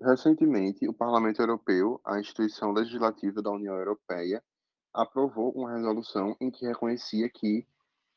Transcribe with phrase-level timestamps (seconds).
[0.00, 4.42] Recentemente, o Parlamento Europeu, a instituição legislativa da União Europeia,
[4.92, 7.66] aprovou uma resolução em que reconhecia que,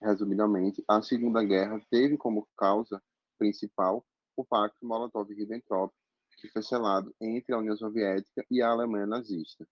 [0.01, 3.01] resumidamente, a Segunda Guerra teve como causa
[3.37, 4.05] principal
[4.35, 5.91] o Pacto Molotov-Ribbentrop,
[6.37, 9.67] que foi selado entre a União Soviética e a Alemanha nazista.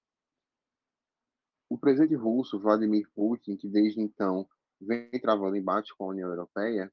[1.69, 4.47] O presidente russo, Vladimir Putin, que desde então
[4.79, 6.91] vem travando embate com a União Europeia,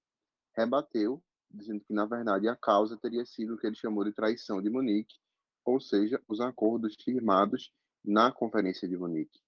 [0.56, 1.22] rebateu,
[1.52, 4.70] dizendo que, na verdade, a causa teria sido o que ele chamou de traição de
[4.70, 5.16] Munique,
[5.64, 7.72] ou seja, os acordos firmados
[8.04, 9.40] na Conferência de Munique.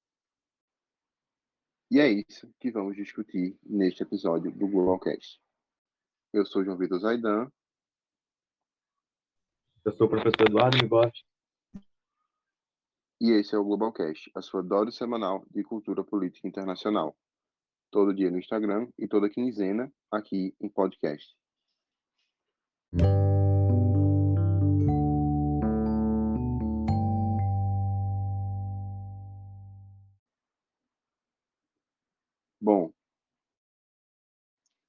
[1.91, 5.41] E é isso que vamos discutir neste episódio do Globalcast.
[6.33, 7.51] Eu sou João Vitor Zaidan.
[9.84, 11.25] Eu sou o professor Eduardo Migotti.
[13.21, 17.17] E esse é o Globalcast, a sua dose semanal de cultura política internacional.
[17.91, 21.37] Todo dia no Instagram e toda quinzena aqui em podcast.
[22.95, 23.03] Bom,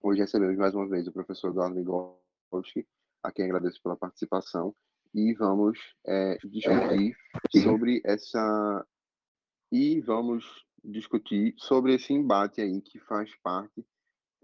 [0.04, 2.88] hoje recebemos mais uma vez o professor Eduardo Migotti,
[3.24, 4.76] a quem agradeço pela participação,
[5.12, 7.18] e vamos é, discutir
[7.64, 8.86] sobre essa
[9.72, 13.84] e vamos discutir sobre esse embate aí que faz parte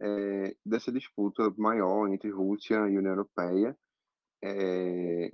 [0.02, 3.78] é, dessa disputa maior entre Rússia e União Europeia,
[4.44, 5.32] é,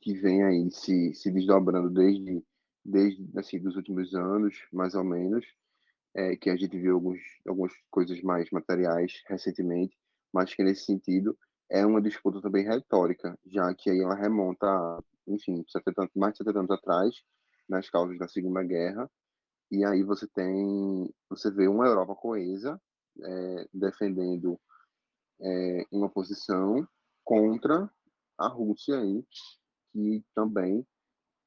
[0.00, 2.42] que vem aí se, se desdobrando desde
[2.88, 5.44] desde assim dos últimos anos, mais ou menos,
[6.14, 9.96] é, que a gente viu alguns, algumas coisas mais materiais recentemente,
[10.32, 11.36] mas que nesse sentido
[11.70, 14.66] é uma disputa também retórica, já que aí ela remonta,
[15.26, 17.14] enfim, 70, mais de 70 anos atrás,
[17.68, 19.10] nas causas da Segunda Guerra,
[19.70, 22.80] e aí você tem, você vê uma Europa coesa
[23.22, 24.58] é, defendendo
[25.40, 26.86] é, uma posição
[27.22, 27.90] contra
[28.38, 29.24] a Rússia aí,
[29.92, 30.86] que também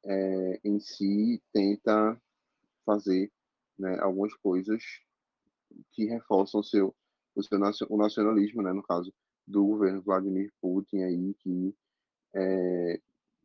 [0.05, 2.21] é, em si tenta
[2.85, 3.31] fazer
[3.77, 4.83] né, algumas coisas
[5.91, 6.95] que reforçam o seu,
[7.35, 7.59] o seu
[7.89, 9.11] o nacionalismo, né, no caso
[9.47, 11.75] do governo Vladimir Putin aí, que,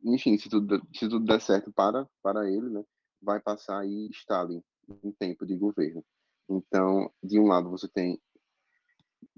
[0.04, 2.84] enfim, se tudo, se tudo der certo para, para ele, né,
[3.22, 6.04] vai passar aí Stalin em tempo de governo.
[6.48, 8.20] Então, de um lado você tem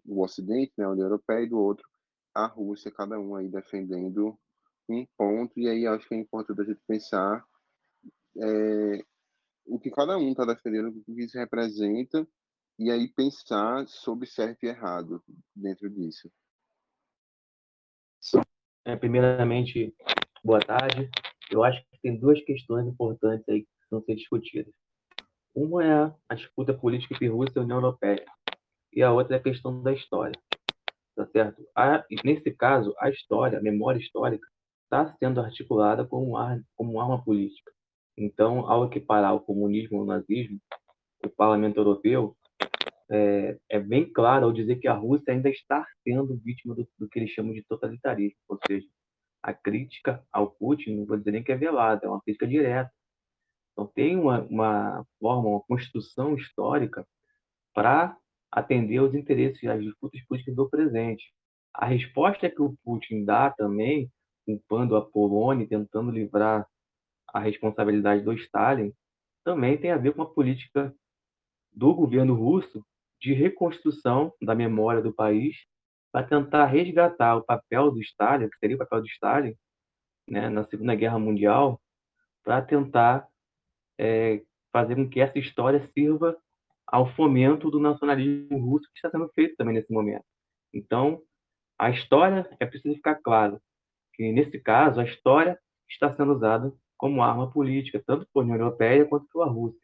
[0.04, 1.86] o Ocidente, né, a União Europeia, e do outro
[2.34, 4.38] a Rússia, cada um aí defendendo
[4.88, 7.44] um ponto, e aí acho que é importante a gente pensar
[8.36, 9.04] é,
[9.66, 12.26] o que cada um está defendendo, o que isso representa,
[12.78, 15.22] e aí pensar sobre certo e errado
[15.54, 16.30] dentro disso.
[18.84, 19.94] É, primeiramente,
[20.44, 21.10] boa tarde.
[21.50, 24.74] Eu acho que tem duas questões importantes aí que precisam ser discutidas.
[25.54, 28.24] Uma é a disputa política entre Rússia e União Europeia,
[28.92, 30.38] e a outra é a questão da história.
[31.16, 31.66] Tá certo?
[31.74, 34.46] A, nesse caso, a história, a memória histórica,
[34.84, 37.72] está sendo articulada como, ar, como arma política.
[38.16, 40.58] Então, ao equiparar o comunismo ao nazismo,
[41.24, 42.36] o Parlamento Europeu
[43.10, 47.08] é, é, bem claro ao dizer que a Rússia ainda está sendo vítima do, do,
[47.08, 48.86] que eles chamam de totalitarismo, ou seja,
[49.42, 52.90] a crítica ao Putin, não vou dizer nem que é velada, é uma crítica direta.
[53.78, 57.06] Então, tem uma, uma forma, uma construção histórica
[57.72, 58.16] para
[58.50, 61.32] atender aos interesses, às disputas políticas do presente.
[61.72, 64.10] A resposta que o Putin dá também,
[64.44, 66.66] culpando a Polônia, tentando livrar
[67.32, 68.92] a responsabilidade do Stalin,
[69.44, 70.92] também tem a ver com a política
[71.72, 72.84] do governo russo
[73.20, 75.54] de reconstrução da memória do país
[76.10, 79.54] para tentar resgatar o papel do Stalin, que seria o papel do Stalin,
[80.28, 81.80] né, na Segunda Guerra Mundial,
[82.42, 83.28] para tentar
[83.98, 84.42] é,
[84.72, 86.36] fazer com que essa história sirva
[86.86, 90.24] ao fomento do nacionalismo russo que está sendo feito também nesse momento.
[90.72, 91.20] Então,
[91.78, 93.60] a história é preciso ficar claro
[94.14, 99.04] que nesse caso a história está sendo usada como arma política tanto por União Europeia
[99.04, 99.80] quanto pela Rússia.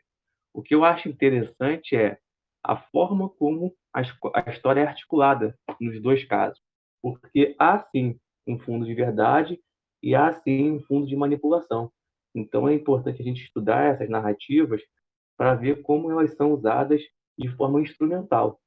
[0.53, 2.19] O que eu acho interessante é
[2.63, 6.61] a forma como a história é articulada nos dois casos,
[7.03, 9.61] porque há sim um fundo de verdade
[10.03, 11.93] e há sim um fundo de manipulação.
[12.35, 14.83] Então é importante a gente estudar essas narrativas
[15.37, 17.03] para ver como elas são usadas
[17.39, 18.61] de forma instrumental,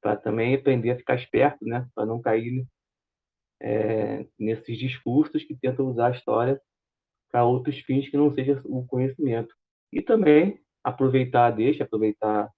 [0.00, 2.66] para também aprender a ficar esperto, né, para não cair
[3.60, 6.60] é, nesses discursos que tentam usar a história
[7.30, 9.54] para outros fins que não seja o conhecimento.
[9.92, 12.50] E também aproveitar deixa, aproveitar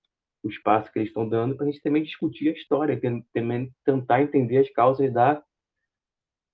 [0.43, 3.01] o espaço que eles estão dando para a gente também discutir a história,
[3.33, 5.43] também tentar entender as causas da,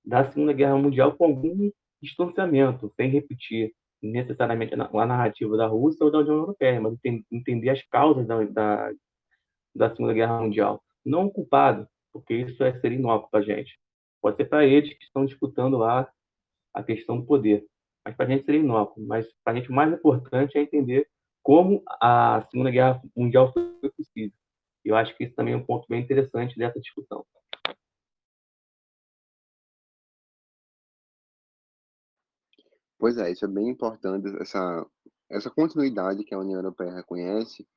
[0.04, 1.70] da Segunda Guerra Mundial com algum
[2.04, 3.72] distanciamento, sem repetir
[4.02, 6.98] necessariamente a narrativa da Rússia ou da União Europeia, mas
[7.32, 8.92] entender as causas da, da,
[9.74, 10.82] da Segunda Guerra Mundial.
[11.04, 13.78] Não o culpado, porque isso é ser inócuo para a gente.
[14.20, 16.08] Pode ser para eles que estão disputando lá
[16.72, 17.64] a questão do poder.
[18.04, 19.04] Mas para a gente seria inócuo.
[19.04, 21.08] Mas para a gente o mais importante é entender
[21.42, 24.32] como a Segunda Guerra Mundial foi possível.
[24.84, 27.24] Eu acho que isso também é um ponto bem interessante dessa discussão.
[33.04, 34.86] Pois é, isso é bem importante, essa,
[35.30, 37.68] essa continuidade que a União Europeia reconhece,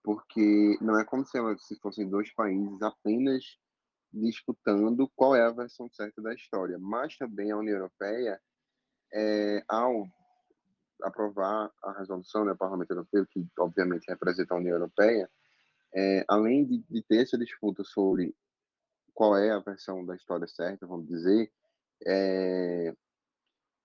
[0.00, 3.42] porque não é como se, se fossem dois países apenas
[4.12, 8.40] disputando qual é a versão certa da história, mas também a União Europeia,
[9.12, 10.06] é, ao
[11.02, 15.28] aprovar a resolução do né, Parlamento Europeu, que obviamente representa a União Europeia,
[15.96, 18.36] é, além de, de, ter essa disputa sobre
[19.12, 21.50] qual é a versão da história certa, vamos dizer,
[22.06, 22.94] é,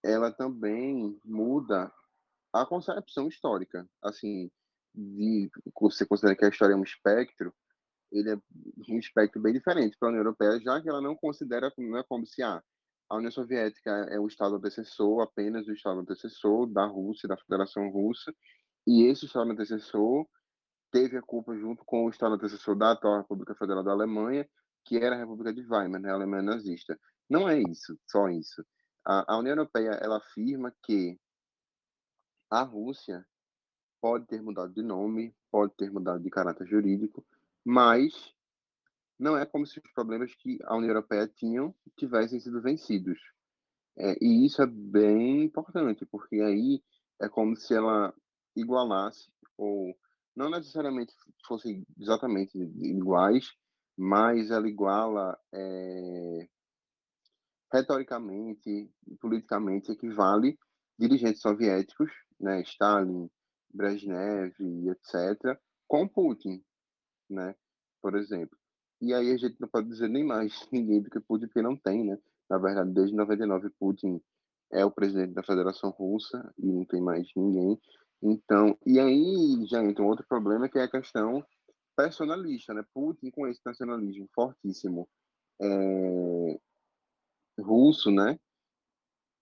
[0.04, 1.92] ela também muda
[2.54, 3.88] a concepção histórica.
[4.02, 4.52] Assim,
[4.94, 5.50] de
[5.80, 7.54] você considera que a história é um espectro,
[8.12, 8.38] ele é
[8.90, 12.04] um espectro bem diferente para a União Europeia, já que ela não considera não é
[12.04, 12.62] como se ah,
[13.10, 17.90] a União Soviética é o Estado antecessor, apenas o Estado antecessor da Rússia, da Federação
[17.90, 18.34] Russa,
[18.86, 20.26] e esse Estado antecessor
[20.92, 24.48] teve a culpa junto com o Estado antecessor da atual República Federal da Alemanha,
[24.86, 27.00] que era a República de Weimar, né, a Alemanha nazista.
[27.30, 28.66] Não é isso, só isso.
[29.06, 31.20] A, a União Europeia ela afirma que
[32.50, 33.26] a Rússia
[34.02, 37.26] pode ter mudado de nome, pode ter mudado de caráter jurídico,
[37.64, 38.34] mas
[39.18, 43.20] não é como se os problemas que a União Europeia tinham tivessem sido vencidos.
[43.98, 46.84] É, e isso é bem importante, porque aí
[47.20, 48.14] é como se ela
[48.56, 49.96] igualasse, ou
[50.36, 51.14] não necessariamente
[51.46, 53.54] fossem exatamente iguais,
[53.96, 56.50] mas ela iguala é,
[57.72, 60.58] retoricamente e politicamente equivale
[60.98, 63.30] dirigentes soviéticos, né, Stalin,
[63.74, 65.58] Brezhnev, etc.,
[65.88, 66.64] com Putin,
[67.30, 67.56] né,
[68.02, 68.58] por exemplo.
[69.02, 71.76] E aí a gente não pode dizer nem mais ninguém do que Putin, porque não
[71.76, 72.20] tem, né?
[72.50, 74.22] Na verdade, desde 99, Putin
[74.72, 77.80] é o presidente da Federação Russa e não tem mais ninguém.
[78.22, 81.44] Então, e aí já entra um outro problema que é a questão
[81.96, 82.84] personalista, né?
[82.94, 85.10] Putin com esse nacionalismo fortíssimo
[85.60, 86.60] é,
[87.60, 88.38] russo, né?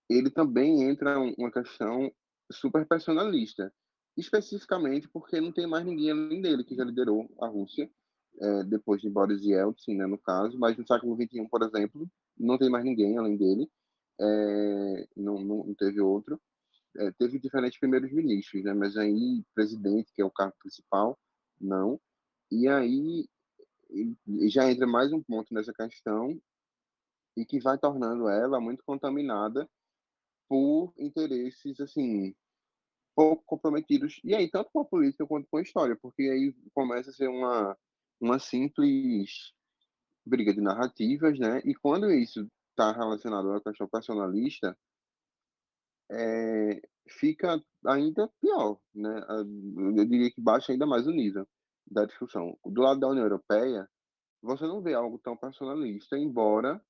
[0.09, 2.11] Ele também entra uma questão
[2.51, 3.71] super personalista,
[4.17, 7.89] especificamente porque não tem mais ninguém além dele que já liderou a Rússia,
[8.41, 12.57] é, depois de Boris Yeltsin, né, no caso, mas no século XXI, por exemplo, não
[12.57, 13.69] tem mais ninguém além dele,
[14.19, 16.39] é, não, não, não, teve outro.
[16.97, 21.17] É, teve diferentes primeiros ministros, né, mas aí presidente, que é o cargo principal,
[21.59, 21.99] não.
[22.51, 23.27] E aí
[24.47, 26.39] já entra mais um ponto nessa questão
[27.39, 29.69] e que vai tornando ela muito contaminada
[30.47, 32.35] por interesses assim
[33.15, 34.19] pouco comprometidos.
[34.23, 37.29] E aí tanto com a política quanto com a história porque aí começa a ser
[37.29, 37.77] uma
[38.19, 39.53] uma simples
[40.25, 41.61] briga de narrativas né?
[41.65, 44.77] E quando isso está relacionado à questão personalista
[46.11, 49.25] é, fica ainda pior né?
[49.29, 51.47] Eu diria que baixa ainda mais o nível
[51.91, 52.57] da discussão.
[52.65, 53.87] Do lado da União Europeia
[54.41, 56.81] você não vê algo tão personalista embora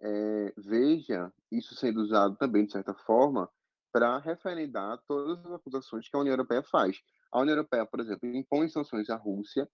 [0.00, 3.48] é, veja isso sendo usado também, de certa forma,
[3.92, 7.00] para referendar todas as acusações que a União Europeia faz.
[7.32, 9.68] A União Europeia, por exemplo, impõe sanções à Rússia,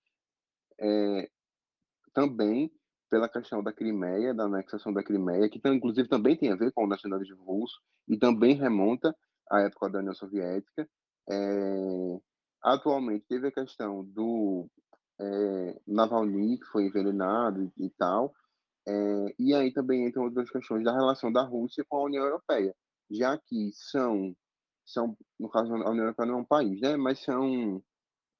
[0.80, 1.30] é,
[2.12, 2.70] também
[3.08, 6.84] pela questão da Crimeia, da anexação da Crimeia, que inclusive também tem a ver com
[6.84, 9.14] o nacionalismo russo e também remonta
[9.50, 10.88] à época da União Soviética.
[11.28, 12.20] É,
[12.62, 14.68] atualmente teve a questão do
[15.20, 18.34] é, Navalny, que foi envenenado e, e tal,
[18.88, 22.74] é, e aí também entram outras questões da relação da Rússia com a União Europeia,
[23.10, 24.34] já que são,
[24.84, 26.96] são no caso, a União Europeia não é um país, né?
[26.96, 27.82] mas são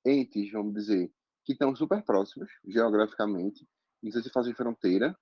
[0.04, 1.12] entes, vamos dizer,
[1.44, 3.66] que estão super próximos geograficamente,
[4.02, 5.16] não sei se fazem fronteira,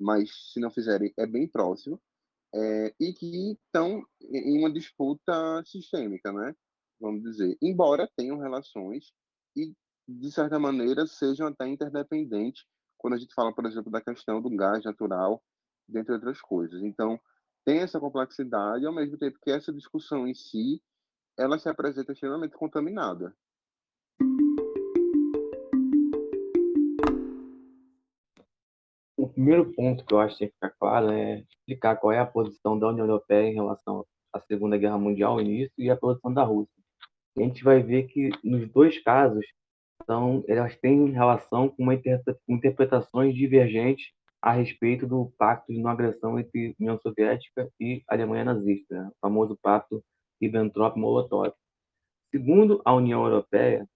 [0.00, 2.00] mas se não fizerem, é bem próximo,
[2.54, 6.54] é, e que estão em uma disputa sistêmica, né?
[7.00, 9.12] vamos dizer, embora tenham relações
[9.56, 9.74] e,
[10.08, 12.64] de certa maneira, sejam até interdependentes
[13.02, 15.42] quando a gente fala, por exemplo, da questão do gás natural,
[15.88, 16.80] dentre outras coisas.
[16.82, 17.20] Então,
[17.64, 20.80] tem essa complexidade, ao mesmo tempo que essa discussão em si,
[21.36, 23.34] ela se apresenta extremamente contaminada.
[29.16, 32.20] O primeiro ponto que eu acho que tem que ficar claro é explicar qual é
[32.20, 36.32] a posição da União Europeia em relação à Segunda Guerra Mundial, início, e a posição
[36.32, 36.72] da Rússia.
[37.36, 39.44] a gente vai ver que, nos dois casos,
[40.02, 41.94] então, elas têm relação com uma
[42.48, 48.94] interpretações divergentes a respeito do pacto de não agressão entre União Soviética e Alemanha nazista,
[48.94, 49.08] né?
[49.08, 50.02] o famoso pacto
[50.40, 51.52] Ribbentrop-Molotov.
[52.32, 53.86] Segundo a União Europeia,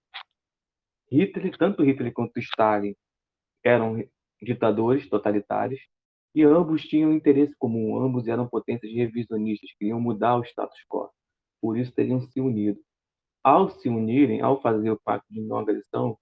[1.11, 2.95] Hitler, tanto Hitler quanto Stalin
[3.63, 4.01] eram
[4.41, 5.79] ditadores totalitários
[6.33, 11.09] E ambos tinham interesse comum, ambos eram potências revisionistas, queriam mudar o status quo.
[11.61, 12.79] Por isso teriam se unido.
[13.47, 16.19] Ao se unirem, ao fazer o pacto de não agressão,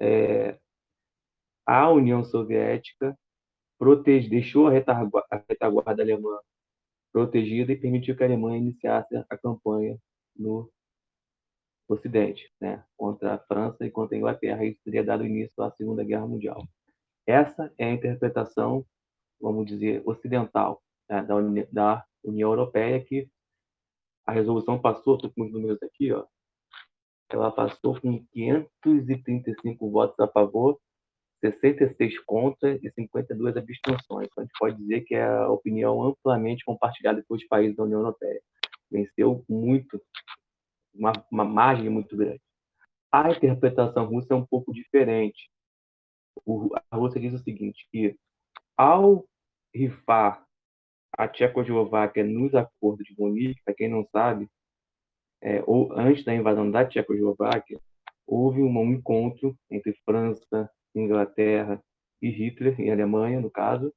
[0.00, 0.58] é,
[1.64, 3.16] a União Soviética
[3.78, 6.36] protege, deixou a retaguarda, a retaguarda alemã
[7.12, 9.96] protegida e permitiu que a Alemanha iniciasse a campanha
[10.34, 10.68] no
[11.88, 14.64] Ocidente, né, contra a França e contra a Inglaterra.
[14.64, 16.66] Isso teria dado início à Segunda Guerra Mundial.
[17.24, 18.84] Essa é a interpretação,
[19.40, 21.36] vamos dizer, ocidental né, da,
[21.70, 23.30] da União Europeia, que
[24.26, 26.24] a resolução passou, estou com os números aqui, ó,
[27.30, 30.78] ela passou com 535 votos a favor,
[31.40, 34.28] 66 contra e 52 abstenções.
[34.30, 38.00] Então, a gente pode dizer que é a opinião amplamente compartilhada pelos países da União
[38.00, 38.40] Europeia.
[38.90, 40.00] Venceu muito,
[40.94, 42.40] uma, uma margem muito grande.
[43.12, 45.50] A interpretação russa é um pouco diferente.
[46.46, 48.16] O, a Rússia diz o seguinte, que
[48.76, 49.26] ao
[49.74, 50.44] rifar
[51.16, 54.48] a Tchecoslováquia nos acordos de Munique, para quem não sabe,
[55.42, 57.78] é, ou antes da invasão da Tchecoslováquia,
[58.26, 61.82] houve um encontro entre França, Inglaterra
[62.22, 63.92] e Hitler, em Alemanha, no caso,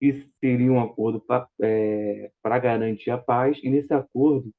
[0.00, 4.50] e seria um acordo para é, garantir a paz, e nesse acordo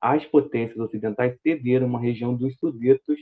[0.00, 3.18] as potências ocidentais cederam uma região dos Sudetos,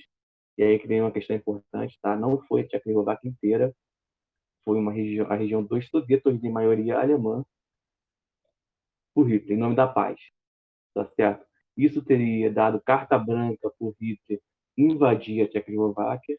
[0.57, 2.15] e aí que vem uma questão importante, tá?
[2.17, 3.75] não foi a Tchecoslováquia inteira,
[4.65, 7.45] foi uma região, a região dos Sudetos, de maioria alemã,
[9.15, 10.19] por Hitler, em nome da paz.
[10.95, 11.47] Tá certo?
[11.77, 14.41] Isso teria dado carta branca por Hitler
[14.77, 16.39] invadir a Tchecoslováquia.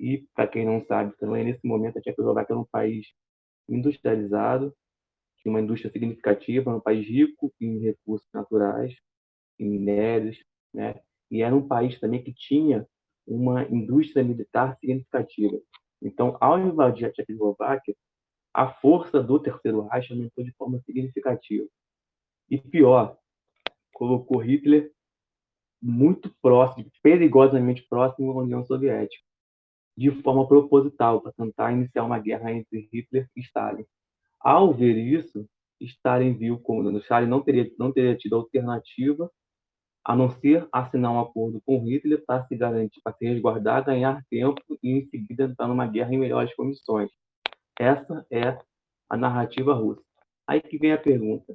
[0.00, 3.06] E, para quem não sabe, também nesse momento a Tchecoslováquia é um país
[3.68, 4.74] industrializado,
[5.38, 8.94] tinha uma indústria significativa, um país rico em recursos naturais,
[9.58, 10.38] em minérios,
[10.72, 11.00] né?
[11.30, 12.86] E era um país também que tinha
[13.26, 15.58] uma indústria militar significativa.
[16.02, 17.94] Então, ao invadir a Tchecoslováquia,
[18.52, 21.66] a força do Terceiro Reich aumentou de forma significativa.
[22.50, 23.16] E pior,
[23.92, 24.92] colocou Hitler
[25.80, 29.22] muito próximo, perigosamente próximo à União Soviética,
[29.96, 33.84] de forma proposital, para tentar iniciar uma guerra entre Hitler e Stalin.
[34.40, 35.46] Ao ver isso,
[35.80, 39.30] Stalin viu como Stalin não teria não teria tido alternativa
[40.04, 44.22] a não ser assinar um acordo com Hitler para se garantir, para se resguardar, ganhar
[44.28, 47.10] tempo e em seguida entrar numa guerra em melhores condições.
[47.78, 48.58] Essa é
[49.08, 50.02] a narrativa russa.
[50.46, 51.54] Aí que vem a pergunta: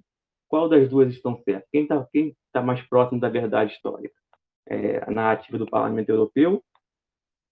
[0.49, 1.69] qual das duas estão certas?
[1.71, 2.05] Quem está
[2.51, 4.15] tá mais próximo da verdade histórica?
[4.67, 6.63] É a narrativa do Parlamento Europeu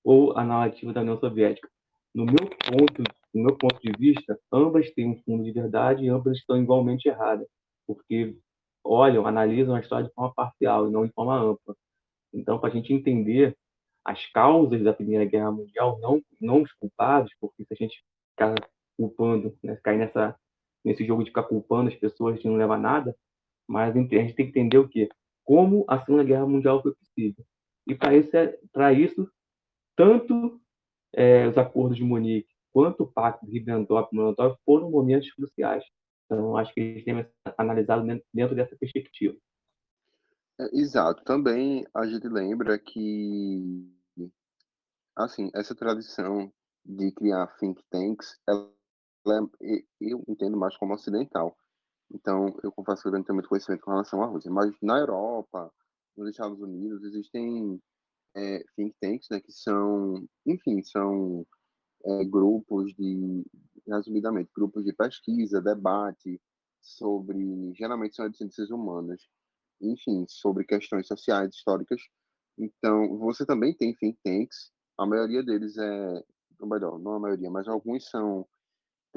[0.04, 1.70] ou a narrativa da União Soviética?
[2.14, 6.10] No meu ponto, no meu ponto de vista, ambas têm um fundo de verdade e
[6.10, 7.48] ambas estão igualmente erradas,
[7.86, 8.36] porque
[8.84, 11.76] olham, analisam a história de forma parcial e não de forma ampla.
[12.34, 13.56] Então, para a gente entender
[14.04, 18.56] as causas da Primeira Guerra Mundial, não, não os culpados, porque se a gente ficar
[18.98, 20.36] culpando, né, cair nessa
[20.88, 23.16] nesse jogo de ficar culpando as pessoas de não levar nada,
[23.68, 25.10] mas a gente tem que entender o quê?
[25.44, 27.46] Como a Segunda Guerra Mundial foi possível.
[27.86, 29.30] E para isso, é, isso,
[29.96, 30.62] tanto
[31.14, 35.84] é, os acordos de Munique quanto o Pacto de Ribbentrop-Molotov foram momentos cruciais.
[36.26, 37.26] Então, acho que eles têm
[37.58, 39.36] analisado dentro dessa perspectiva.
[40.60, 41.24] É, exato.
[41.24, 43.90] Também a gente lembra que,
[45.16, 46.52] assim, essa tradição
[46.86, 48.77] de criar think tanks, ela
[50.02, 51.56] eu entendo mais como ocidental.
[52.12, 54.52] Então, eu confesso que eu não tenho muito conhecimento com relação à Rússia.
[54.52, 55.72] Mas na Europa,
[56.16, 57.82] nos Estados Unidos, existem
[58.36, 61.46] é, think tanks, né, que são, enfim, são
[62.06, 63.46] é, grupos de,
[63.88, 66.42] resumidamente, grupos de pesquisa, debate
[66.82, 69.28] sobre, geralmente são de ciências humanas,
[69.82, 72.02] enfim, sobre questões sociais, históricas.
[72.58, 76.24] Então, você também tem think tanks, a maioria deles é,
[76.60, 78.48] ou melhor, não a maioria, mas alguns são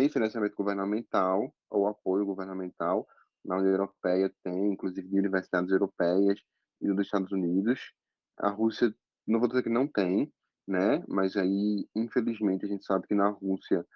[0.00, 3.06] tem financiamento governamental ou apoio governamental.
[3.44, 6.40] Na União Europeia tem, inclusive de universidades europeias
[6.80, 7.92] e dos Estados Unidos.
[8.38, 8.94] A Rússia,
[9.26, 10.32] não vou dizer que não tem,
[10.66, 11.04] né?
[11.06, 13.86] Mas aí, infelizmente, a gente sabe que na Rússia,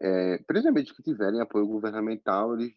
[0.00, 2.72] é, principalmente que tiverem apoio governamental, eles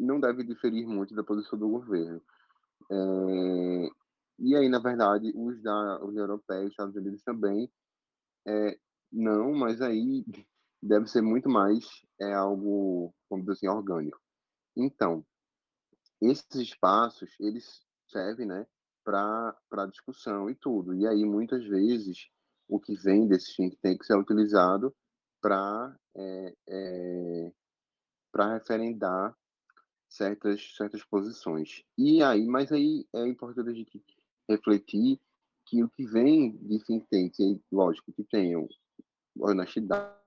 [0.00, 2.22] não devem diferir muito da posição do governo.
[2.90, 3.88] É,
[4.38, 7.70] e aí, na verdade, os da União Europeia e Estados Unidos também
[8.46, 8.78] é,
[9.12, 10.24] não, mas aí
[10.86, 11.84] deve ser muito mais
[12.20, 14.20] é algo, vamos dizer assim, orgânico.
[14.76, 15.24] Então,
[16.20, 18.66] esses espaços, eles servem, né,
[19.04, 20.94] para discussão e tudo.
[20.94, 22.28] E aí, muitas vezes,
[22.68, 24.94] o que vem desses think tanks é utilizado
[25.40, 27.52] para é, é,
[28.32, 29.36] para referendar
[30.08, 31.84] certas certas posições.
[31.96, 34.02] E aí, mas aí é importante a gente
[34.48, 35.20] refletir
[35.66, 38.54] que o que vem de think tanks, lógico que tem
[39.38, 40.25] honestidade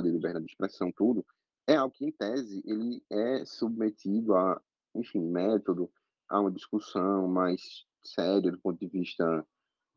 [0.00, 1.24] liberdade de expressão, tudo,
[1.66, 4.60] é algo que, em tese, ele é submetido a,
[4.94, 5.90] enfim, método,
[6.28, 9.46] a uma discussão mais séria do ponto de vista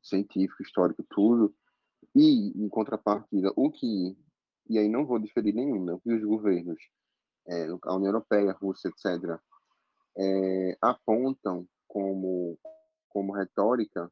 [0.02, 1.56] científico, histórico, tudo.
[2.16, 4.18] E, em contrapartida, o que,
[4.68, 6.82] e aí não vou diferir nenhum, né, o que os governos,
[7.48, 9.40] é, a União Europeia, a Rússia, etc.,
[10.18, 12.60] é, apontam como,
[13.08, 14.12] como retórica,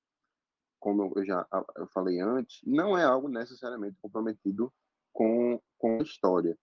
[0.80, 1.46] como eu já
[1.76, 4.72] eu falei antes, não é algo necessariamente comprometido
[5.20, 6.58] com, com a história.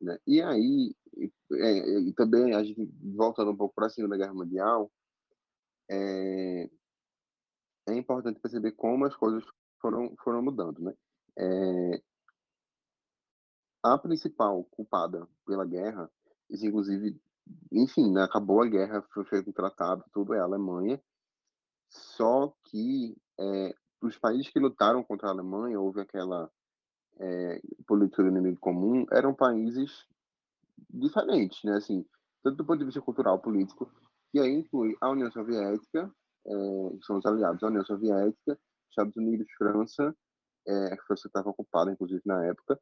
[0.00, 0.18] Né?
[0.26, 0.96] E aí,
[1.52, 4.90] é, e também, a gente, voltando um pouco para a Segunda Guerra Mundial,
[5.90, 6.70] é,
[7.86, 9.44] é importante perceber como as coisas
[9.78, 10.80] foram, foram mudando.
[10.80, 10.94] Né?
[11.38, 12.02] É,
[13.84, 16.10] a principal culpada pela guerra,
[16.48, 17.20] inclusive,
[17.70, 20.98] enfim, né, acabou a guerra, foi feito um tratado, tudo é a Alemanha,
[21.90, 26.50] só que é, os países que lutaram contra a Alemanha, houve aquela
[27.20, 30.06] é, política do inimigo comum, eram países
[30.90, 31.76] diferentes, né?
[31.76, 32.04] Assim,
[32.42, 33.90] tanto do ponto de vista cultural, político,
[34.30, 36.10] que aí inclui a União Soviética,
[36.46, 36.50] é,
[36.96, 38.58] que são os aliados da União Soviética,
[38.90, 40.14] Estados Unidos, França,
[40.66, 42.78] é, a França estava ocupada, inclusive, na época,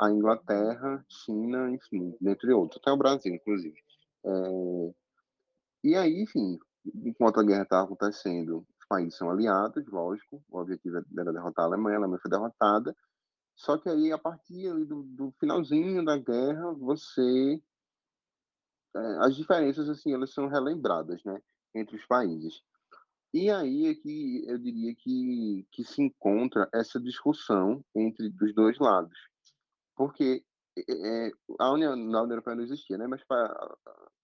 [0.00, 3.76] a Inglaterra, China, enfim, dentre outros, até o Brasil, inclusive.
[4.24, 4.92] É,
[5.84, 6.58] e aí, enfim,
[7.04, 11.68] enquanto a guerra estava acontecendo, os países são aliados, lógico, o objetivo era derrotar a
[11.68, 12.96] Alemanha, a Alemanha foi derrotada,
[13.58, 17.60] só que aí, a partir do, do finalzinho da guerra, você...
[18.96, 21.42] É, as diferenças, assim, elas são relembradas, né,
[21.74, 22.62] entre os países.
[23.34, 28.78] E aí é que eu diria que, que se encontra essa discussão entre os dois
[28.78, 29.18] lados.
[29.94, 30.42] Porque
[30.88, 33.06] é, a União, União Europeia não existia, né?
[33.06, 33.76] Mas para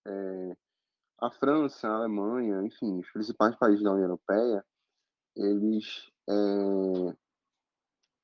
[0.07, 0.57] é,
[1.21, 4.65] a França, a Alemanha, enfim, os principais países da União Europeia,
[5.37, 7.17] eles é,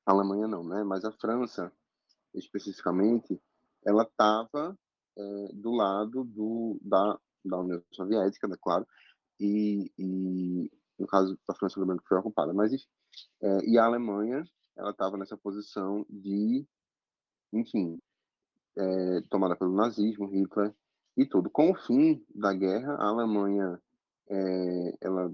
[0.05, 0.83] a Alemanha não, né?
[0.83, 1.71] Mas a França,
[2.33, 3.39] especificamente,
[3.85, 4.77] ela estava
[5.17, 8.87] é, do lado do, da, da União Soviética, né, claro,
[9.39, 12.71] e, e no caso da França, lembrando que foi ocupada, mas
[13.41, 14.43] é, e a Alemanha,
[14.77, 16.65] ela estava nessa posição de,
[17.51, 17.99] enfim,
[18.77, 20.73] é, tomada pelo nazismo, Hitler
[21.17, 21.49] e tudo.
[21.49, 23.81] Com o fim da guerra, a Alemanha,
[25.01, 25.29] ela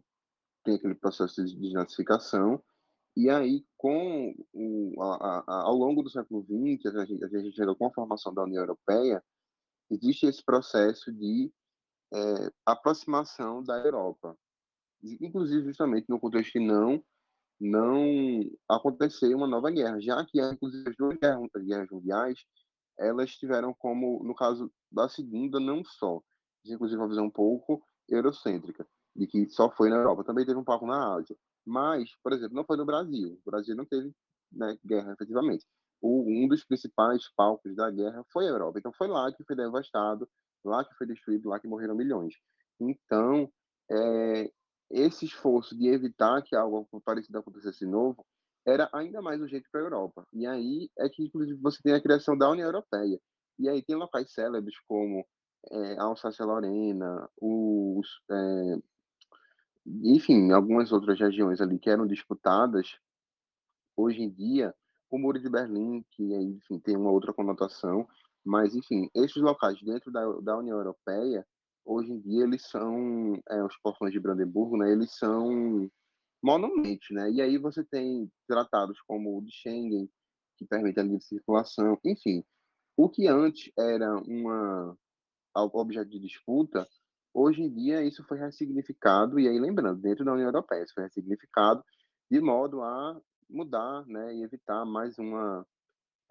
[0.64, 2.64] tem aquele processo de desnazificação
[3.20, 7.56] e aí, com o, a, a, ao longo do século XX, a gente, a gente
[7.56, 9.24] chega com a formação da União Europeia,
[9.90, 11.52] existe esse processo de
[12.14, 14.38] é, aproximação da Europa.
[15.20, 17.04] Inclusive, justamente no contexto que não,
[17.60, 22.46] não acontecer uma nova guerra, já que, inclusive, as duas guerras, guerras mundiais,
[23.00, 26.22] elas tiveram como, no caso da segunda, não só,
[26.64, 30.64] inclusive uma visão um pouco eurocêntrica, de que só foi na Europa, também teve um
[30.64, 31.36] pouco na Ásia.
[31.68, 33.38] Mas, por exemplo, não foi no Brasil.
[33.46, 34.14] O Brasil não teve
[34.52, 35.66] né, guerra, efetivamente.
[36.02, 38.80] O, um dos principais palcos da guerra foi a Europa.
[38.80, 40.30] Então, foi lá que foi devastado,
[40.64, 42.36] lá que foi destruído, lá que morreram milhões.
[42.80, 43.52] Então,
[43.92, 44.50] é,
[44.90, 48.26] esse esforço de evitar que algo parecido acontecesse novo
[48.66, 50.26] era ainda mais urgente para a Europa.
[50.32, 53.20] E aí é que, inclusive, você tem a criação da União Europeia.
[53.60, 55.26] E aí tem locais célebres como
[55.70, 58.78] é, Alsácia-Lorena, os é,
[60.04, 62.98] enfim, algumas outras regiões ali que eram disputadas,
[63.96, 64.76] hoje em dia,
[65.10, 68.08] o Muro de Berlim, que enfim, tem uma outra conotação,
[68.46, 71.46] mas, enfim, esses locais dentro da, da União Europeia,
[71.86, 75.90] hoje em dia, eles são, é, os portões de Brandemburgo, né, eles são
[76.44, 80.10] monumentos, né, e aí você tem tratados como o de Schengen,
[80.58, 82.44] que permite a livre circulação, enfim,
[82.98, 84.98] o que antes era uma
[85.56, 86.88] objeto de disputa,
[87.40, 91.04] Hoje em dia, isso foi ressignificado, e aí lembrando, dentro da União Europeia, isso foi
[91.04, 91.86] ressignificado
[92.32, 95.64] de modo a mudar né, e evitar mais uma,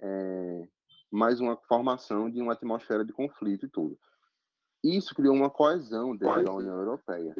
[0.00, 0.68] é,
[1.08, 3.96] mais uma formação de uma atmosfera de conflito e tudo.
[4.82, 7.36] Isso criou uma coesão dentro da União Europeia.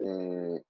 [0.00, 0.64] É,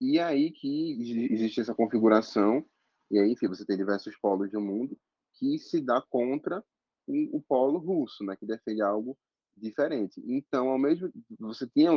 [0.00, 2.64] e aí que existe essa configuração,
[3.10, 4.96] e aí, enfim, você tem diversos polos do mundo
[5.34, 6.62] que se dá contra
[7.04, 9.18] o, o polo russo, né, que defende algo
[9.56, 10.22] diferente.
[10.24, 11.90] Então, ao mesmo você tinha,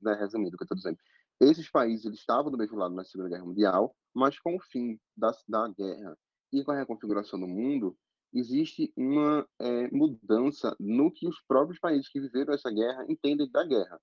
[0.00, 0.98] né, resumindo o que eu estou dizendo,
[1.40, 5.00] esses países eles estavam do mesmo lado na Segunda Guerra Mundial, mas com o fim
[5.16, 6.16] da, da guerra
[6.52, 7.96] e com a reconfiguração do mundo,
[8.32, 13.64] existe uma é, mudança no que os próprios países que viveram essa guerra entendem da
[13.64, 14.00] guerra.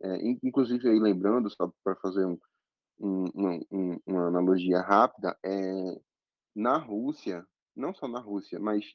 [0.00, 2.38] É, inclusive, aí lembrando, só para fazer um,
[2.98, 6.00] um, um, uma analogia rápida, é,
[6.54, 8.94] na Rússia, não só na Rússia, mas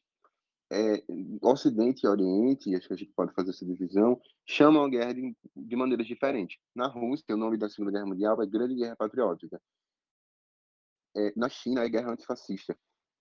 [0.71, 1.03] é,
[1.41, 5.35] Ocidente e Oriente, acho que a gente pode fazer essa divisão, chamam a guerra de,
[5.55, 6.57] de maneiras diferentes.
[6.75, 9.61] Na Rússia, o nome da Segunda Guerra Mundial é Grande Guerra Patriótica.
[11.15, 12.77] É, na China, é Guerra Antifascista.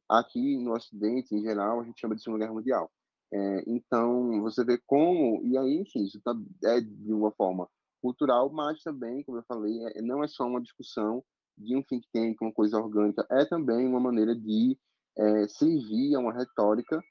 [0.09, 2.91] aqui no Ocidente, em geral, a gente chama de Segunda Guerra Mundial.
[3.33, 7.69] É, então, você vê como, e aí, enfim, isso tá, é de uma forma
[8.01, 11.25] cultural, mas também, como eu falei, é, não é só uma discussão
[11.59, 14.79] de um think tank, uma coisa orgânica, é também uma maneira de
[15.19, 17.03] é, servir a uma retórica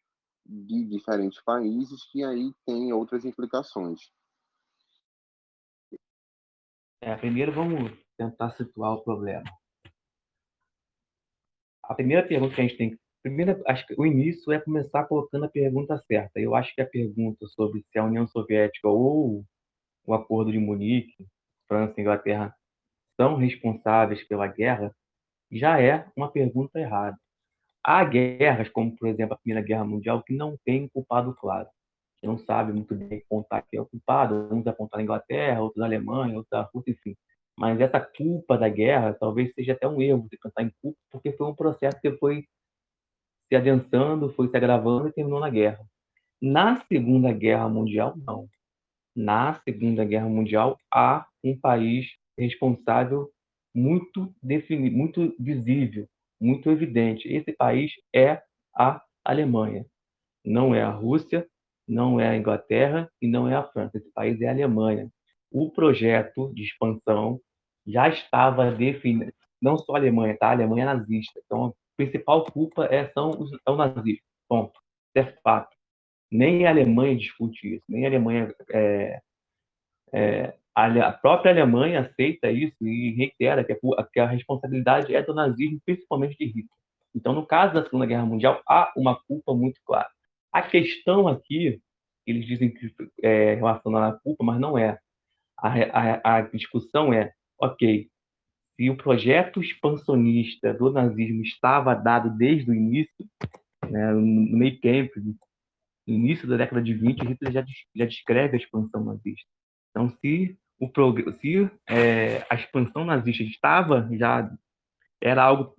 [0.45, 4.12] de diferentes países que aí tem outras implicações.
[7.01, 9.43] É, primeiro vamos tentar situar o problema.
[11.84, 15.45] A primeira pergunta que a gente tem Primeiro, acho que o início é começar colocando
[15.45, 16.39] a pergunta certa.
[16.39, 19.43] Eu acho que a pergunta sobre se a União Soviética ou
[20.05, 21.25] o Acordo de Munique,
[21.67, 22.55] França e Inglaterra,
[23.19, 24.95] são responsáveis pela guerra,
[25.51, 27.17] já é uma pergunta errada.
[27.86, 31.69] Há guerras, como por exemplo a Primeira Guerra Mundial, que não tem culpado claro.
[32.19, 34.50] Que não sabe muito bem contar quem é o culpado.
[34.52, 37.15] Uns apontam a Inglaterra, outros a Alemanha, outros a Rússia, enfim.
[37.58, 41.32] Mas essa culpa da guerra talvez seja até um erro de pensar em culpa, porque
[41.34, 42.45] foi um processo que foi
[43.48, 45.86] se adensando, foi se agravando e terminou na guerra.
[46.41, 48.48] Na Segunda Guerra Mundial, não.
[49.15, 53.30] Na Segunda Guerra Mundial, há um país responsável
[53.74, 56.08] muito definido, muito visível,
[56.45, 57.27] muito evidente.
[57.27, 58.41] Esse país é
[58.75, 59.86] a Alemanha.
[60.45, 61.47] Não é a Rússia,
[61.88, 63.97] não é a Inglaterra e não é a França.
[63.97, 65.10] Esse país é a Alemanha.
[65.51, 67.39] O projeto de expansão
[67.86, 69.34] já estava definido.
[69.62, 70.49] Não só a Alemanha, tá?
[70.49, 71.39] A Alemanha nazista.
[71.45, 74.21] Então, principal culpa é, são os, é o nazismo.
[74.47, 74.79] Ponto.
[75.15, 75.75] é fato.
[76.31, 78.53] Nem a Alemanha discute isso, nem a Alemanha.
[78.71, 79.21] É,
[80.13, 85.33] é, a, própria Alemanha aceita isso e reitera que a, que a responsabilidade é do
[85.33, 86.67] nazismo, principalmente de Hitler.
[87.15, 90.09] Então, no caso da Segunda Guerra Mundial, há uma culpa muito clara.
[90.51, 91.81] A questão aqui,
[92.27, 94.99] eles dizem que é relacionada à culpa, mas não é.
[95.57, 98.09] A, a, a discussão é, ok,
[98.75, 103.25] se o projeto expansionista do nazismo estava dado desde o início,
[103.89, 105.13] né, no meio tempo,
[106.05, 109.47] no início da década de 20, Hitler já, já descreve a expansão nazista.
[109.91, 110.89] Então, se, o,
[111.39, 114.49] se é, a expansão nazista estava já
[115.21, 115.75] era algo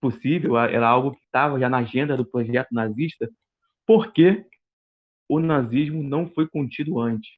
[0.00, 3.28] possível, era algo que estava já na agenda do projeto nazista,
[3.86, 4.44] por que
[5.28, 7.30] o nazismo não foi contido antes?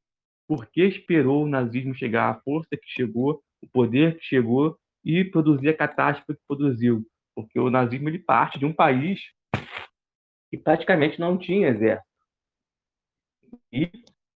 [0.47, 5.25] Por que esperou o nazismo chegar, a força que chegou, o poder que chegou e
[5.25, 9.21] produzir a catástrofe que produziu, porque o nazismo ele parte de um país
[10.51, 12.09] que praticamente não tinha exército.
[13.73, 13.91] E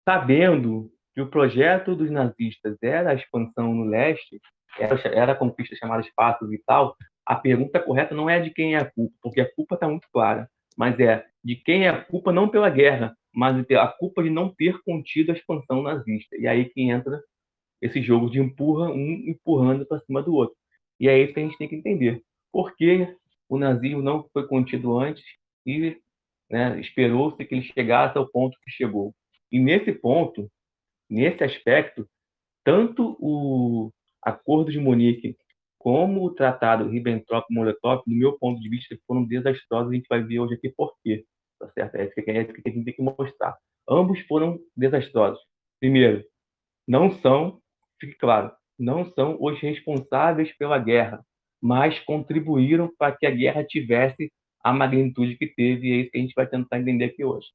[0.05, 4.41] sabendo que o projeto dos nazistas era a expansão no leste,
[4.79, 6.97] era, era a conquista chamada espaço vital,
[7.27, 10.09] a pergunta correta não é de quem é a culpa, porque a culpa está muito
[10.13, 14.31] clara, mas é de quem é a culpa não pela guerra, mas a culpa de
[14.31, 16.37] não ter contido a expansão nazista.
[16.37, 17.23] E aí que entra
[17.81, 20.57] esse jogo de empurra um empurrando para cima do outro.
[20.99, 22.23] E é isso que a gente tem que entender.
[22.53, 23.17] Por que
[23.49, 25.25] o nazismo não foi contido antes
[25.65, 25.97] e
[26.51, 29.15] né, esperou-se que ele chegasse ao ponto que chegou?
[29.51, 30.51] E nesse ponto,
[31.11, 32.09] nesse aspecto,
[32.65, 33.91] tanto o
[34.23, 35.37] Acordo de Munique
[35.79, 39.91] como o Tratado Ribbentrop-Molotov, no meu ponto de vista, foram desastrosos.
[39.91, 41.25] A gente vai ver hoje aqui por quê.
[41.59, 41.95] Tá certo?
[41.97, 43.57] É isso que, é isso que a gente tem que mostrar.
[43.89, 45.41] Ambos foram desastrosos.
[45.81, 46.23] Primeiro,
[46.87, 47.61] não são,
[47.99, 51.25] fique claro, não são os responsáveis pela guerra,
[51.61, 56.19] mas contribuíram para que a guerra tivesse a magnitude que teve, e é isso que
[56.19, 57.49] a gente vai tentar entender aqui hoje.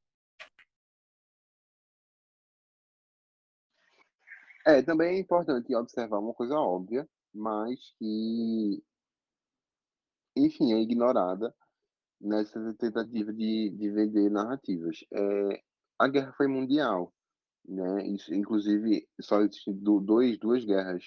[4.67, 8.84] É, também é importante observar uma coisa óbvia, mas que,
[10.36, 11.54] enfim, é ignorada
[12.19, 15.06] nessa tentativa de, de vender narrativas.
[15.13, 15.62] É,
[15.99, 17.13] a guerra foi mundial,
[17.67, 18.08] né?
[18.08, 21.04] Isso, inclusive, só existem dois, duas guerras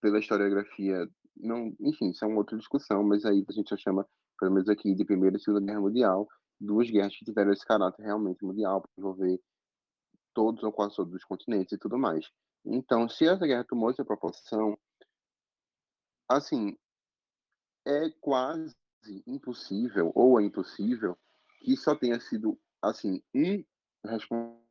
[0.00, 4.06] pela historiografia, não, enfim, isso é uma outra discussão, mas aí a gente já chama,
[4.38, 6.28] pelo menos aqui, de Primeira e Segunda Guerra Mundial,
[6.60, 9.40] duas guerras que tiveram esse caráter realmente mundial, para envolver
[10.34, 12.26] todos ou quase todos os continentes e tudo mais.
[12.64, 14.78] Então, se essa guerra tomou essa proporção,
[16.28, 16.76] assim,
[17.86, 18.74] é quase
[19.26, 21.16] impossível, ou é impossível,
[21.60, 23.64] que só tenha sido, assim, um
[24.04, 24.66] responsável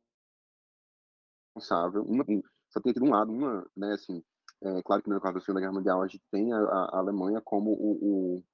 [2.04, 4.22] uma, um, só tem tido um lado, uma, né, assim,
[4.62, 7.40] é, claro que no caso da Segunda Guerra Mundial a gente tem a, a Alemanha
[7.40, 8.44] como o, o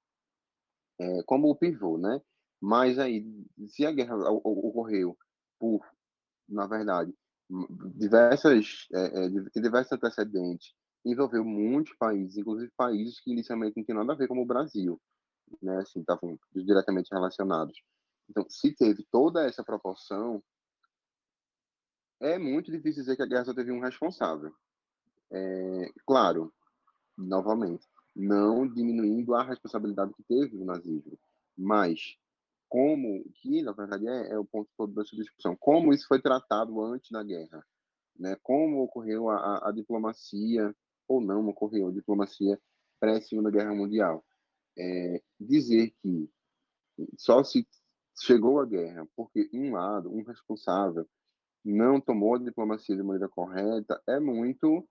[0.98, 2.20] é, como o pivô, né?
[2.60, 3.26] Mas aí,
[3.66, 5.18] se a guerra ocorreu
[5.58, 5.84] por,
[6.48, 7.12] na verdade,
[7.94, 10.74] diversas, é, é, diversos antecedentes,
[11.04, 15.00] envolveu muitos países, inclusive países que inicialmente não tinham nada a ver como o Brasil,
[15.60, 15.78] né?
[15.78, 17.82] Assim, estavam diretamente relacionados.
[18.30, 20.42] Então, se teve toda essa proporção,
[22.20, 24.54] é muito difícil dizer que a guerra só teve um responsável.
[25.30, 26.52] É, claro,
[27.18, 31.18] novamente, não diminuindo a responsabilidade que teve o nazismo.
[31.56, 32.16] Mas
[32.72, 36.82] como, que na verdade é, é o ponto todo dessa discussão, como isso foi tratado
[36.82, 37.62] antes da guerra,
[38.18, 38.34] né?
[38.42, 40.74] Como ocorreu a, a, diplomacia
[41.06, 42.58] ou não ocorreu a diplomacia
[42.98, 44.24] pré-segunda guerra mundial.
[44.78, 46.30] É, dizer que
[47.18, 47.68] só se
[48.18, 51.06] chegou a guerra porque um lado, um responsável,
[51.62, 54.88] não tomou a diplomacia de maneira correta é muito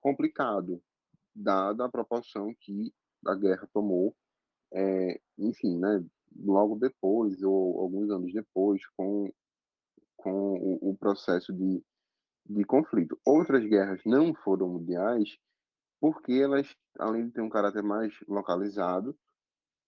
[0.00, 0.82] complicado,
[1.32, 2.92] dada a proporção que
[3.24, 4.12] a guerra tomou,
[4.72, 6.04] é, enfim, né,
[6.36, 9.32] logo depois ou alguns anos depois, com,
[10.16, 11.82] com o, o processo de,
[12.46, 13.18] de conflito.
[13.24, 15.36] Outras guerras não foram mundiais
[16.00, 19.16] porque elas, além de ter um caráter mais localizado,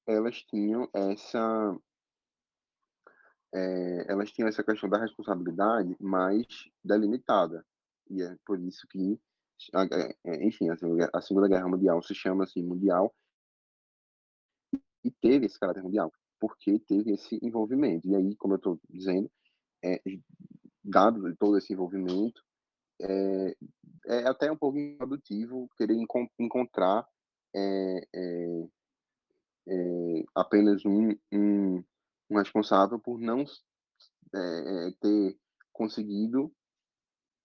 [0.06, 1.76] elas tinham essa
[3.52, 6.46] é, elas tinham essa questão da responsabilidade mais
[6.84, 7.64] delimitada
[8.10, 9.18] e é por isso que
[10.42, 13.14] enfim a segunda, a segunda guerra mundial se chama assim mundial
[15.04, 16.12] e teve esse caráter mundial
[16.46, 19.30] porque teve esse envolvimento e aí como eu estou dizendo
[19.82, 19.98] é,
[20.84, 22.42] dado todo esse envolvimento
[23.00, 23.56] é,
[24.06, 27.08] é até um pouco improdutivo querer enco encontrar
[27.56, 28.68] é, é,
[29.68, 31.82] é, apenas um, um,
[32.30, 33.44] um, responsável por não
[34.34, 35.38] é, ter
[35.72, 36.52] conseguido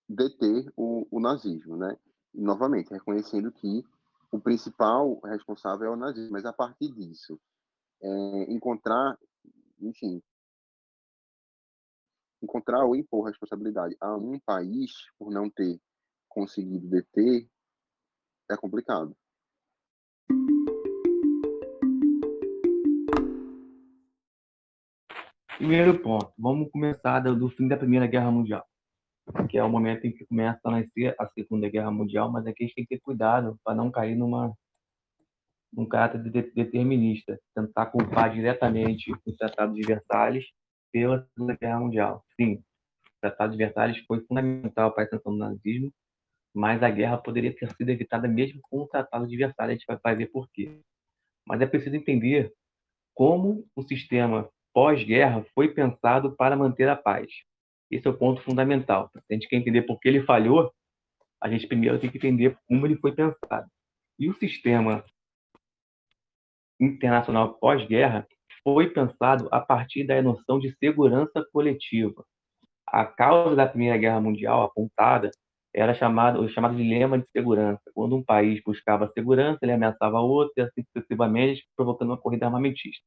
[0.08, 1.98] deter o, o nazismo, né?
[2.34, 3.86] E, novamente, reconhecendo que
[4.32, 7.40] o principal responsável é o nazismo, mas a partir disso,
[8.02, 9.18] é, encontrar,
[9.82, 10.22] enfim,
[12.42, 15.80] encontrar ou impor responsabilidade a um país por não ter
[16.28, 17.48] conseguido deter
[18.50, 19.16] é complicado.
[25.58, 28.66] Primeiro ponto, vamos começar do fim da Primeira Guerra Mundial,
[29.50, 32.64] que é o momento em que começa a nascer a Segunda Guerra Mundial, mas aqui
[32.64, 34.56] a gente tem que ter cuidado para não cair numa
[35.72, 40.46] num caráter de determinista, tentar culpar diretamente o Tratado de Versalhes
[40.92, 42.26] pela Segunda Guerra Mundial.
[42.36, 45.94] Sim, o Tratado de Versalhes foi fundamental para a extensão do nazismo,
[46.54, 50.02] mas a guerra poderia ter sido evitada mesmo com o Tratado de Versalhes, a gente
[50.04, 50.80] vai ver por quê.
[51.48, 52.52] Mas é preciso entender
[53.14, 57.28] como o sistema pós-guerra foi pensado para manter a paz.
[57.92, 59.10] Esse é o ponto fundamental.
[59.12, 60.72] Se a gente quer entender por que ele falhou,
[61.42, 63.68] a gente primeiro tem que entender como ele foi pensado.
[64.18, 65.04] E o sistema
[66.80, 68.28] internacional pós-guerra
[68.64, 72.24] foi pensado a partir da noção de segurança coletiva.
[72.88, 75.30] A causa da Primeira Guerra Mundial apontada
[75.74, 77.82] era chamado, o chamado dilema de segurança.
[77.94, 83.04] Quando um país buscava segurança, ele ameaçava outro e assim sucessivamente, provocando uma corrida armamentista.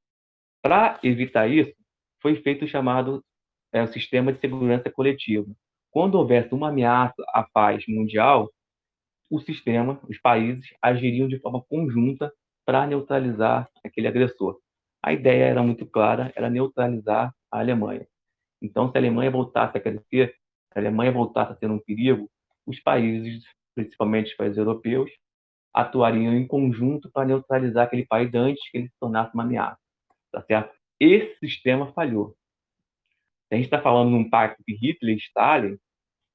[0.63, 1.73] Para evitar isso,
[2.21, 3.23] foi feito o chamado
[3.73, 5.51] é, o sistema de segurança coletiva.
[5.91, 8.51] Quando houvesse uma ameaça à paz mundial,
[9.31, 12.33] o sistema, os países, agiriam de forma conjunta
[12.65, 14.59] para neutralizar aquele agressor.
[15.03, 18.07] A ideia era muito clara, era neutralizar a Alemanha.
[18.61, 20.29] Então, se a Alemanha voltasse a crescer,
[20.73, 22.31] se a Alemanha voltasse a ser um perigo,
[22.65, 23.45] os países,
[23.75, 25.11] principalmente os países europeus,
[25.75, 29.79] atuariam em conjunto para neutralizar aquele país antes que ele se tornasse uma ameaça.
[30.31, 30.75] Tá certo?
[31.01, 32.37] Esse sistema falhou.
[33.49, 35.79] Se a gente está falando num pacto de Hitler e Stalin,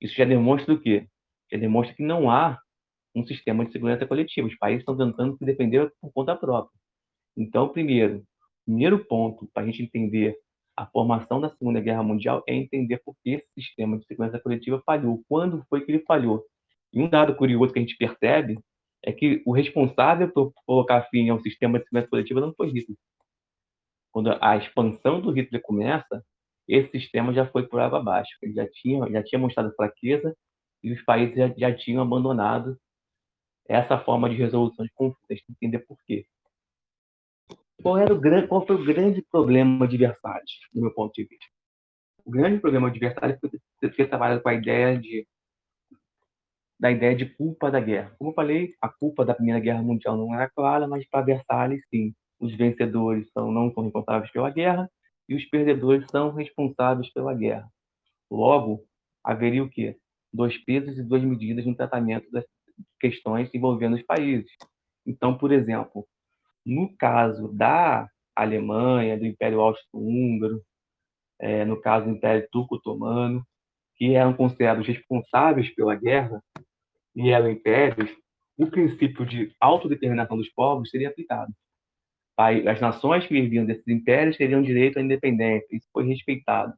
[0.02, 1.08] isso já demonstra o quê?
[1.52, 2.60] Já demonstra que não há
[3.16, 4.48] um sistema de segurança coletiva.
[4.48, 6.78] Os países estão tentando se defender por conta própria.
[7.36, 8.24] Então, primeiro,
[8.66, 10.36] primeiro ponto para a gente entender
[10.76, 14.82] a formação da Segunda Guerra Mundial é entender por que esse sistema de segurança coletiva
[14.86, 16.44] falhou, quando foi que ele falhou.
[16.94, 18.60] E um dado curioso que a gente percebe
[19.04, 22.98] é que o responsável por colocar fim ao sistema de segurança coletiva não foi Hitler,
[24.18, 26.26] quando a expansão do Hitler começa,
[26.68, 28.32] esse sistema já foi por água abaixo.
[28.42, 30.36] Ele já tinha, já tinha mostrado fraqueza
[30.84, 32.76] e os países já, já tinham abandonado
[33.68, 35.28] essa forma de resolução de conflitos.
[35.28, 36.26] Tem que entender por quê.
[37.82, 41.46] Qual, era o qual foi o grande problema de Versalhes, do meu ponto de vista?
[42.26, 45.28] O grande problema de Versalhes foi ter trabalhado com a ideia de
[46.80, 48.14] da ideia de culpa da guerra.
[48.20, 51.82] Como eu falei, a culpa da Primeira Guerra Mundial não era clara, mas para Versalhes,
[51.90, 54.90] sim os vencedores são, não são responsáveis pela guerra
[55.28, 57.68] e os perdedores são responsáveis pela guerra.
[58.30, 58.86] Logo,
[59.24, 59.98] haveria o quê?
[60.32, 62.46] Dois pesos e duas medidas no tratamento das
[63.00, 64.52] questões envolvendo os países.
[65.06, 66.08] Então, por exemplo,
[66.66, 70.62] no caso da Alemanha, do Império Austro-Húngaro,
[71.40, 73.44] é, no caso do Império Turco-Otomano,
[73.96, 76.42] que eram considerados responsáveis pela guerra
[77.16, 78.10] e eram impérios,
[78.58, 81.54] o princípio de autodeterminação dos povos seria aplicado
[82.38, 86.74] as nações que viviam desses impérios teriam direito à independência, isso foi respeitado.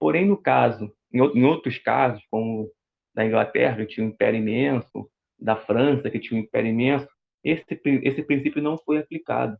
[0.00, 2.70] Porém, no caso, em outros casos, como
[3.14, 7.08] da Inglaterra, que tinha um império imenso, da França, que tinha um império imenso,
[7.44, 7.64] esse,
[8.02, 9.56] esse princípio não foi aplicado.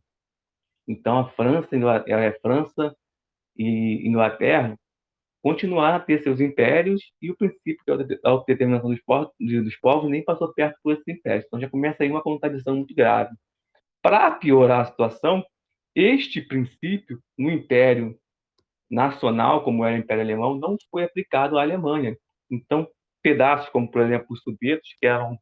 [0.87, 2.95] Então, a França, a França
[3.55, 4.77] e Inglaterra
[5.41, 10.23] continuaram a ter seus impérios e o princípio da autodeterminação dos povos, dos povos nem
[10.23, 11.45] passou perto por esses impérios.
[11.45, 13.33] Então, já começa aí uma contradição muito grave.
[14.01, 15.43] Para piorar a situação,
[15.95, 18.17] este princípio, no Império
[18.89, 22.17] Nacional, como era o Império Alemão, não foi aplicado à Alemanha.
[22.49, 22.87] Então,
[23.21, 25.37] pedaços como, por exemplo, os Sudetos, que eram,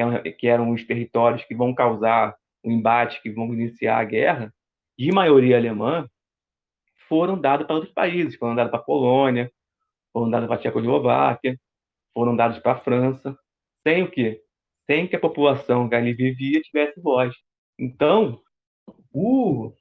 [0.00, 4.04] que eram, que eram os territórios que vão causar o embate, que vão iniciar a
[4.04, 4.54] guerra,
[4.98, 6.08] de maioria alemã,
[7.08, 9.50] foram dados para outros países, foram dados para a Polônia,
[10.12, 11.58] foram dados para a Tchecoslováquia,
[12.14, 13.36] foram dados para a França,
[13.82, 14.42] sem o quê?
[14.86, 17.34] Sem que a população que ali vivia tivesse voz.
[17.78, 18.40] Então,
[19.12, 19.72] o,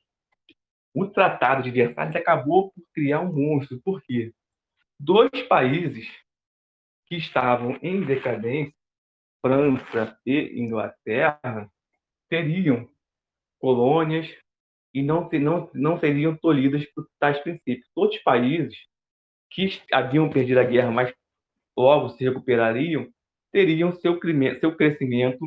[0.94, 3.82] o Tratado de Versalhes acabou por criar um monstro.
[3.84, 4.32] Por quê?
[5.00, 6.08] Dois países
[7.08, 8.79] que estavam em decadência,
[9.42, 11.70] França e Inglaterra,
[12.30, 12.88] teriam
[13.60, 14.28] colônias
[14.94, 17.88] e não, não, não seriam tolhidas por tais princípios.
[17.96, 18.76] Outros países
[19.52, 21.14] que haviam perdido a guerra, mas
[21.78, 23.08] logo se recuperariam,
[23.52, 24.20] teriam seu,
[24.60, 25.46] seu crescimento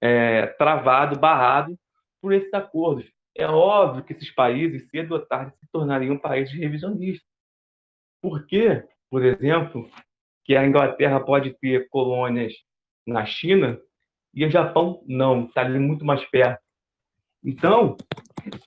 [0.00, 1.78] é, travado, barrado
[2.20, 3.10] por esses acordos.
[3.36, 7.26] É óbvio que esses países, cedo ou tarde, se tornariam países revisionistas.
[8.20, 8.84] Por quê?
[9.10, 9.90] Por exemplo,
[10.44, 12.52] que a Inglaterra pode ter colônias
[13.06, 13.80] na China
[14.32, 16.62] e o Japão não, está ali muito mais perto.
[17.44, 17.96] Então,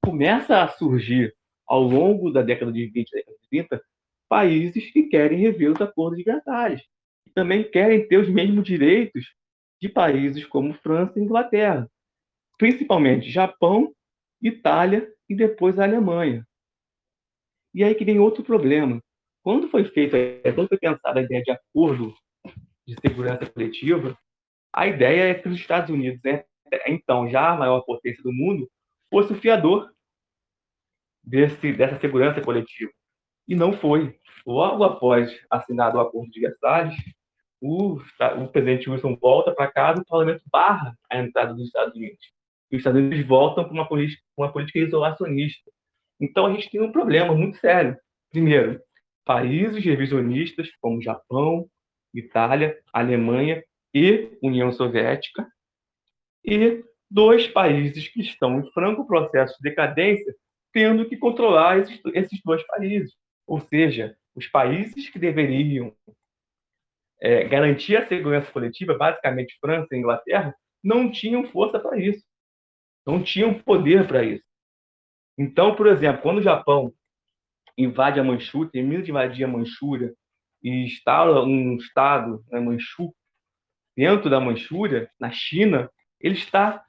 [0.02, 3.82] começa a surgir ao longo da década de 20 e 30
[4.30, 6.82] países que querem rever os acordos de Versalhes.
[7.26, 9.26] E também querem ter os mesmos direitos
[9.82, 11.90] de países como França e Inglaterra,
[12.58, 13.94] principalmente Japão,
[14.42, 16.48] Itália e depois a Alemanha.
[17.74, 19.02] E aí que vem outro problema.
[19.44, 20.16] Quando foi feito,
[20.56, 22.14] quando foi pensada a ideia de acordo
[22.88, 24.18] de segurança coletiva,
[24.74, 26.44] a ideia é que os Estados Unidos, né,
[26.88, 28.70] então já a maior potência do mundo,
[29.10, 29.90] fosse o fiador
[31.24, 32.92] desse, dessa segurança coletiva.
[33.48, 34.18] E não foi.
[34.46, 36.96] Logo após assinado o Acordo de Versalhes,
[37.62, 38.00] o,
[38.40, 42.20] o presidente Wilson volta para casa e o parlamento barra a entrada dos Estados Unidos.
[42.72, 45.72] E os Estados Unidos voltam para uma política, uma política isolacionista.
[46.20, 47.98] Então a gente tem um problema muito sério.
[48.30, 48.82] Primeiro,
[49.26, 51.68] países revisionistas como Japão,
[52.14, 53.64] Itália, Alemanha
[53.98, 55.48] e União Soviética,
[56.46, 60.36] e dois países que estão em franco processo de decadência,
[60.72, 63.14] tendo que controlar esses, esses dois países.
[63.48, 65.96] Ou seja, os países que deveriam
[67.20, 72.24] é, garantir a segurança coletiva, basicamente França e Inglaterra, não tinham força para isso,
[73.06, 74.44] não tinham poder para isso.
[75.38, 76.94] Então, por exemplo, quando o Japão
[77.78, 80.14] invade a Manchúria, termina de invadir a Manchúria
[80.64, 83.14] e instala um estado, né, Manchu,
[83.98, 85.90] dentro da Manchúria, na China,
[86.22, 86.86] ele está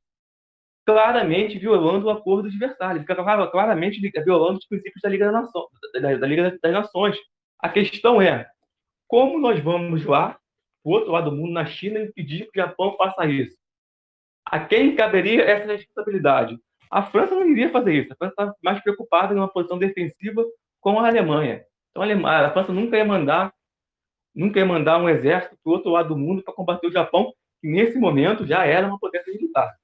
[0.85, 3.05] claramente violando o acordo de Versalhes,
[3.51, 7.17] claramente violando os princípios da Liga, da, da Liga das Nações.
[7.59, 8.47] A questão é,
[9.07, 10.39] como nós vamos lá,
[10.85, 13.57] do outro lado do mundo, na China, impedir que o Japão faça isso?
[14.45, 16.59] A quem caberia essa responsabilidade?
[16.91, 18.13] A França não iria fazer isso.
[18.13, 20.45] A França está mais preocupada em uma posição defensiva
[20.81, 21.65] com a Alemanha.
[21.91, 23.53] Então, a, Alemanha, a França nunca ia mandar
[24.39, 27.33] nunca ia mandar um exército para o outro lado do mundo para combater o Japão,
[27.61, 29.75] que nesse momento já era uma potência militar.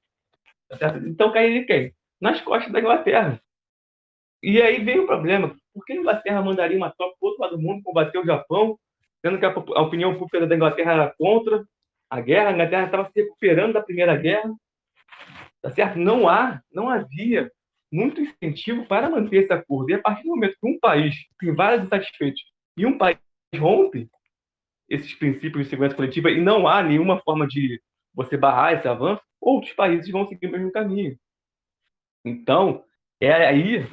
[1.07, 1.93] Então cairia quem?
[2.21, 3.41] Nas costas da Inglaterra.
[4.41, 5.57] E aí veio o problema.
[5.73, 8.25] Por que a Inglaterra mandaria uma tropa para o outro lado do mundo combater o
[8.25, 8.79] Japão,
[9.21, 11.65] sendo que a, a opinião pública da Inglaterra era contra
[12.09, 14.55] a guerra, a Inglaterra estava se recuperando da Primeira Guerra.
[15.61, 15.99] Tá certo?
[15.99, 17.51] Não há, não havia
[17.91, 19.91] muito incentivo para manter esse acordo.
[19.91, 22.43] E a partir do momento que um país tem vários insatisfeitos
[22.77, 23.19] e um país
[23.57, 24.09] rompe,
[24.89, 27.81] esses princípios de segurança coletiva e não há nenhuma forma de
[28.15, 31.19] você barrar esse avanço, outros países vão seguir o mesmo caminho.
[32.25, 32.85] Então,
[33.21, 33.87] é aí,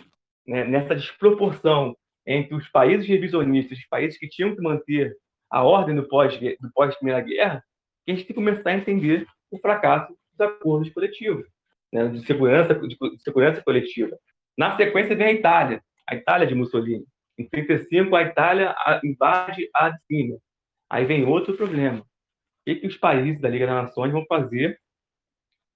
[0.47, 5.15] né, nessa desproporção entre os países revisionistas, os países que tinham que manter
[5.49, 7.63] a ordem do pós-Primeira do pós Guerra,
[8.05, 11.45] que a gente tem que começar a entender o fracasso dos acordos coletivos,
[11.91, 14.17] né, de, segurança, de, segurança coletiva.
[14.57, 17.05] Na sequência vem a Itália, a Itália de Mussolini.
[17.37, 20.37] Em 1935, a Itália invade a Abissínia.
[20.91, 22.01] Aí vem outro problema.
[22.01, 22.05] O
[22.65, 24.77] que, que os países da Liga das Nações vão fazer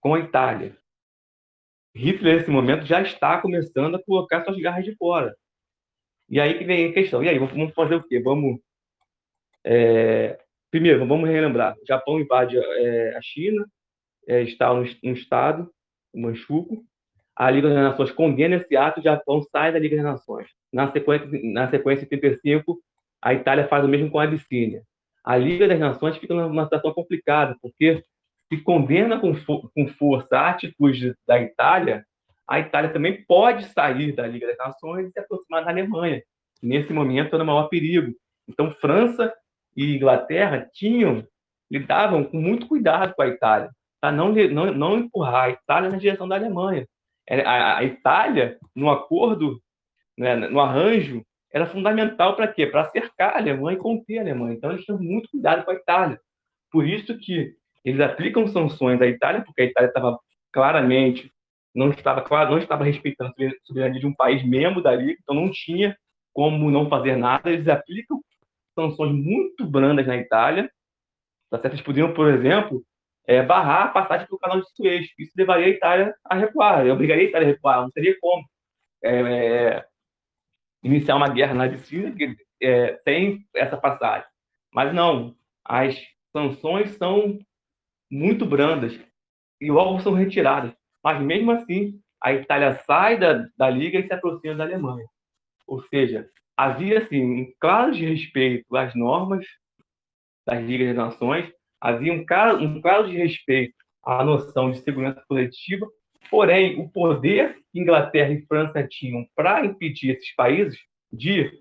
[0.01, 0.77] com a Itália?
[1.95, 5.33] Hitler, nesse momento, já está começando a colocar suas garras de fora.
[6.27, 7.23] E aí que vem a questão.
[7.23, 8.19] E aí, vamos fazer o quê?
[8.19, 8.59] Vamos.
[9.63, 10.37] É...
[10.69, 13.65] Primeiro, vamos relembrar: o Japão invade é, a China,
[14.27, 15.71] é, está no, estado,
[16.13, 16.83] o Manchukuo.
[17.33, 20.49] A Liga das Nações condena esse ato, o Japão sai da Liga das Nações.
[20.73, 22.81] Na sequência, na sequência 35,
[23.21, 24.83] a Itália faz o mesmo com a Abissínia
[25.25, 28.03] a Liga das Nações fica numa situação complicada, porque
[28.47, 32.05] se condena com, com força a atitude da Itália,
[32.47, 36.21] a Itália também pode sair da Liga das Nações e se aproximar da Alemanha.
[36.61, 38.13] Nesse momento, é o maior perigo.
[38.47, 39.33] Então, França
[39.75, 41.25] e Inglaterra tinham,
[41.71, 45.97] lidavam com muito cuidado com a Itália, para não, não, não empurrar a Itália na
[45.97, 46.87] direção da Alemanha.
[47.27, 49.59] É, a, a Itália, no acordo,
[50.15, 52.67] né, no arranjo, era fundamental para quê?
[52.67, 54.55] Para cercar a Alemanha e conter a Alemanha.
[54.55, 56.19] Então, eles tinham muito cuidado com a Itália.
[56.69, 60.19] Por isso que eles aplicam sanções à Itália, porque a Itália estava
[60.51, 61.31] claramente
[61.73, 65.97] não estava não estava respeitando a soberania de um país membro da então não tinha
[66.33, 67.49] como não fazer nada.
[67.49, 68.21] Eles aplicam
[68.77, 70.69] sanções muito brandas na Itália.
[71.49, 71.61] Tá?
[71.63, 72.83] Eles poderiam, por exemplo,
[73.25, 75.07] é, barrar a passagem pelo canal de Suez.
[75.17, 78.43] Isso levaria a Itália a recuar, obrigaria a Itália a recuar, não teria como
[79.03, 79.85] é,
[80.85, 82.13] iniciar uma guerra na Sicília
[82.61, 84.27] é, sem essa passagem.
[84.71, 85.97] Mas não, as
[86.31, 87.39] sanções são
[88.09, 88.97] muito brandas
[89.59, 90.73] e logo são retiradas.
[91.03, 95.05] Mas mesmo assim, a Itália sai da, da Liga e se aproxima da Alemanha.
[95.65, 99.45] Ou seja, havia assim, um claro respeito às normas
[100.45, 103.73] das Ligas das Nações, havia um claro, um claro respeito
[104.03, 105.87] à noção de segurança coletiva,
[106.29, 110.77] porém, o poder que Inglaterra e França tinham para impedir esses países
[111.11, 111.51] de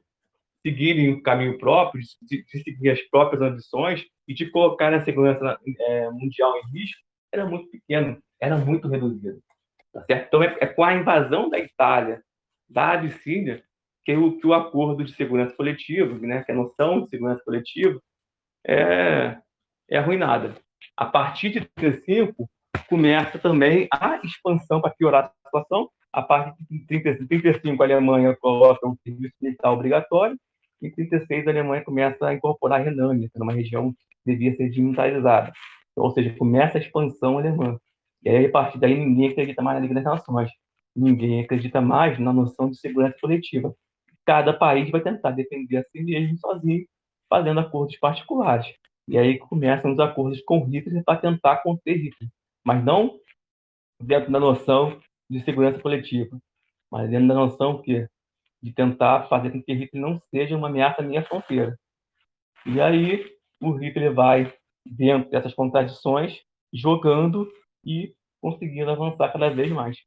[0.63, 5.59] seguirem o caminho próprio, de, de, seguir as próprias ambições e de colocar a segurança
[5.81, 7.01] é, mundial em risco,
[7.31, 9.43] era muito pequeno, era muito reduzido.
[9.93, 10.27] Tá certo?
[10.27, 12.23] Então, é, é, com a invasão da Itália,
[12.69, 13.63] da Abissínia,
[14.05, 18.01] que o, que o acordo de segurança coletiva, né, que a noção de segurança coletiva,
[18.67, 19.39] é,
[19.91, 20.55] é arruinada.
[20.97, 22.49] A partir de 35,
[22.89, 25.89] começa também a expansão para piorar a situação.
[26.13, 30.37] A partir de 35, a Alemanha coloca um serviço militar obrigatório.
[30.83, 34.55] Em 36, a Alemanha começa a incorporar a Renânia, que era uma região que devia
[34.55, 35.53] ser desmilitarizada.
[35.97, 37.79] Ou seja, começa a expansão alemã.
[38.23, 40.51] E aí, a partir daí, ninguém acredita mais na Liga das Nações.
[40.95, 43.75] Ninguém acredita mais na noção de segurança coletiva.
[44.25, 46.85] Cada país vai tentar defender a si mesmo sozinho,
[47.29, 48.67] fazendo acordos particulares.
[49.09, 52.31] E aí começam os acordos com Hitler para tentar conter Hitler.
[52.65, 53.21] Mas não
[54.01, 56.39] dentro da noção de segurança coletiva,
[56.91, 58.09] mas dentro da noção que
[58.63, 61.79] de tentar fazer com que Hitler não seja uma ameaça à minha fronteira.
[62.65, 64.55] E aí o Hitler vai
[64.87, 66.41] dentro dessas contradições,
[66.73, 67.47] jogando
[67.85, 69.99] e conseguindo avançar cada vez mais.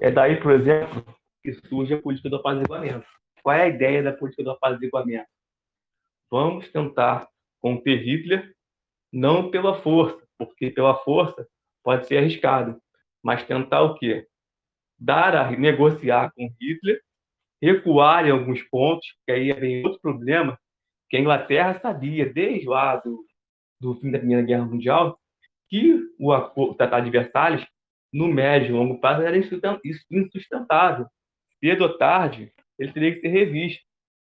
[0.00, 1.04] É daí, por exemplo,
[1.42, 3.06] que surge a política do apaziguamento.
[3.42, 5.28] Qual é a ideia da política do apaziguamento?
[6.30, 7.28] Vamos tentar
[7.60, 8.54] conter Hitler
[9.12, 11.46] não pela força, porque pela força
[11.82, 12.80] pode ser arriscado,
[13.22, 14.26] mas tentar o quê?
[14.98, 17.00] Dar a negociar com Hitler,
[17.60, 20.58] recuar em alguns pontos, que aí vem outro problema,
[21.08, 23.24] que a Inglaterra sabia desde lá do,
[23.80, 25.18] do fim da Primeira Guerra Mundial
[25.68, 27.66] que o, Tratado de Versalhes,
[28.12, 31.06] no médio e longo prazo, era insustentável.
[31.58, 33.82] Cedo ou tarde, ele teria que ser revisto.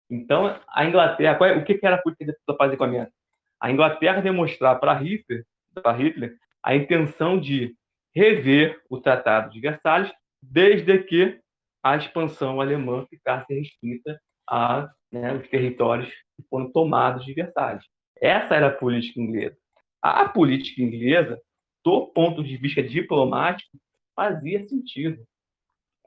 [0.09, 3.11] Então, a Inglaterra, é, o que era a política do apaziguamento?
[3.59, 5.45] A Inglaterra demonstrar para Hitler,
[5.81, 7.75] para Hitler a intenção de
[8.15, 10.11] rever o Tratado de Versalhes,
[10.41, 11.39] desde que
[11.83, 14.19] a expansão alemã ficasse restrita
[14.49, 17.83] a né, os territórios que foram tomados de Versalhes.
[18.21, 19.57] Essa era a política inglesa.
[20.01, 21.41] A política inglesa,
[21.83, 23.77] do ponto de vista diplomático,
[24.15, 25.21] fazia sentido.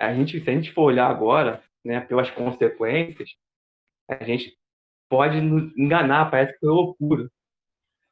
[0.01, 3.31] A gente, se a gente for olhar agora, né, pelas consequências,
[4.09, 4.57] a gente
[5.09, 7.31] pode nos enganar, parece que foi loucura.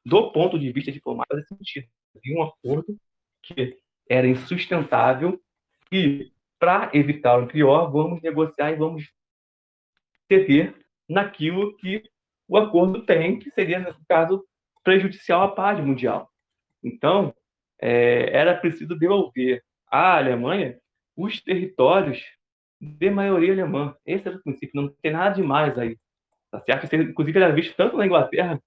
[0.05, 1.89] Do ponto de vista diplomático, fazia sentido.
[2.17, 2.97] Havia um acordo
[3.43, 3.79] que
[4.09, 5.41] era insustentável
[5.91, 9.11] e, para evitar o pior, vamos negociar e vamos
[10.29, 10.75] ceder
[11.09, 12.03] naquilo que
[12.47, 14.45] o acordo tem, que seria, nesse caso,
[14.83, 16.31] prejudicial à paz mundial.
[16.83, 17.35] Então,
[17.81, 20.79] é, era preciso devolver à Alemanha
[21.17, 22.23] os territórios
[22.81, 23.97] de maioria alemã.
[24.05, 25.99] Esse era o princípio, não tem nada demais aí.
[26.51, 26.95] Tá certo?
[26.95, 28.61] Inclusive, era visto tanto na Inglaterra,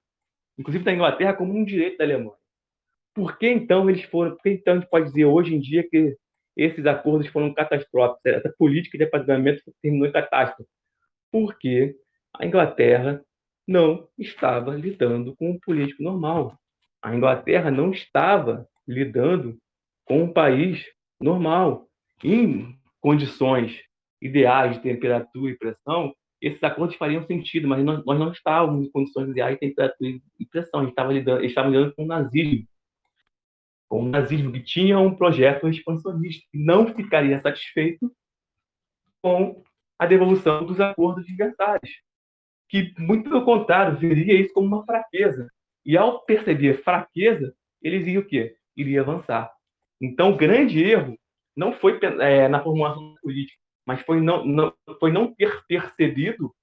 [0.58, 2.38] inclusive na Inglaterra, como um direito da Alemanha.
[3.14, 5.88] Por que então eles foram, por que então a gente pode dizer hoje em dia
[5.88, 6.16] que
[6.56, 8.22] esses acordos foram catastróficos?
[8.26, 10.70] Essa política de apagamento terminou em catástrofe?
[11.32, 11.96] Porque
[12.36, 13.24] a Inglaterra
[13.68, 16.58] não estava lidando com um político normal.
[17.02, 19.58] A Inglaterra não estava lidando
[20.06, 20.86] com um país
[21.20, 21.88] normal.
[22.24, 23.80] Em condições
[24.22, 28.92] ideais de temperatura e pressão, esses acordos fariam sentido, mas nós, nós não estávamos em
[28.92, 30.80] condições de temperatura e pressão.
[30.80, 32.68] A gente estava lidando, estava lidando com o nazismo.
[33.90, 38.12] Com o nazismo que tinha um projeto expansionista e não ficaria satisfeito
[39.22, 39.64] com
[39.98, 42.08] a devolução dos acordos de Versalhes
[42.70, 45.50] que, muito pelo contrário, veria isso como uma fraqueza.
[45.86, 48.56] E ao perceber fraqueza, eles iam o quê?
[49.00, 49.52] Avançar.
[50.00, 51.18] Então, o grande erro
[51.56, 53.58] não foi é, na formulação política,
[53.88, 56.54] mas foi não, não, foi não ter percebido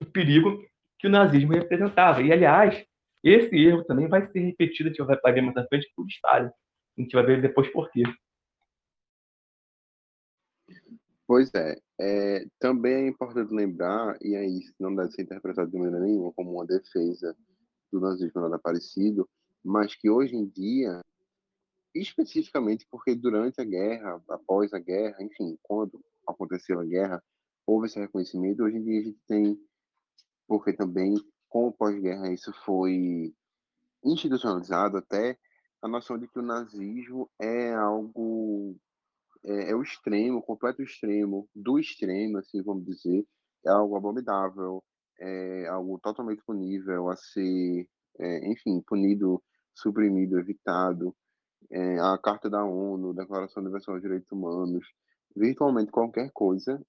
[0.00, 0.64] o perigo
[0.98, 2.22] que o nazismo representava.
[2.22, 2.86] E, aliás,
[3.22, 6.48] esse erro também vai ser repetido, a gente vai ver mais à frente, por Stalin.
[6.48, 8.02] A gente vai ver depois por quê.
[11.26, 16.00] Pois é, é, também é importante lembrar, e aí não deve ser interpretado de maneira
[16.00, 17.36] nenhuma como uma defesa
[17.92, 19.28] do nazismo nada parecido,
[19.62, 21.00] mas que hoje em dia,
[22.00, 27.22] especificamente porque durante a guerra, após a guerra, enfim, quando aconteceu a guerra,
[27.66, 29.58] houve esse reconhecimento, hoje em dia a gente tem,
[30.46, 31.14] porque também
[31.48, 33.34] com o pós-guerra isso foi
[34.04, 35.38] institucionalizado até,
[35.82, 38.76] a noção de que o nazismo é algo
[39.44, 43.24] é, é, o extremo, o completo extremo do extremo, assim, vamos dizer,
[43.64, 44.82] é algo abominável,
[45.18, 47.88] é algo totalmente punível a ser,
[48.18, 49.42] é, enfim, punido,
[49.74, 51.14] suprimido, evitado.
[51.70, 54.86] É, a Carta da ONU, Declaração Universal dos Direitos Humanos,
[55.34, 56.80] virtualmente qualquer coisa,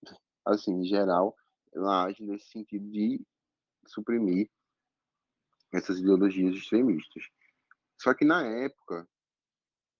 [0.45, 1.35] assim, em geral,
[1.73, 3.21] ela age nesse sentido de
[3.85, 4.49] suprimir
[5.73, 7.23] essas ideologias extremistas.
[7.99, 9.07] Só que na época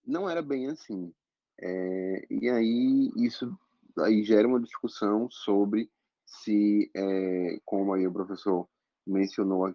[0.06, 1.14] não era bem assim.
[1.60, 3.58] É, e aí isso
[4.00, 5.90] aí gera uma discussão sobre
[6.26, 8.68] se, é, como aí o professor
[9.06, 9.74] mencionou a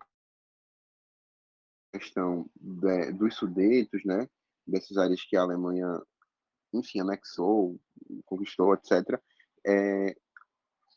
[1.93, 4.29] questão de, dos sudetos, né,
[4.67, 6.01] dessas áreas que a Alemanha,
[6.73, 7.81] enfim, anexou,
[8.25, 9.21] conquistou, etc.
[9.67, 10.15] É,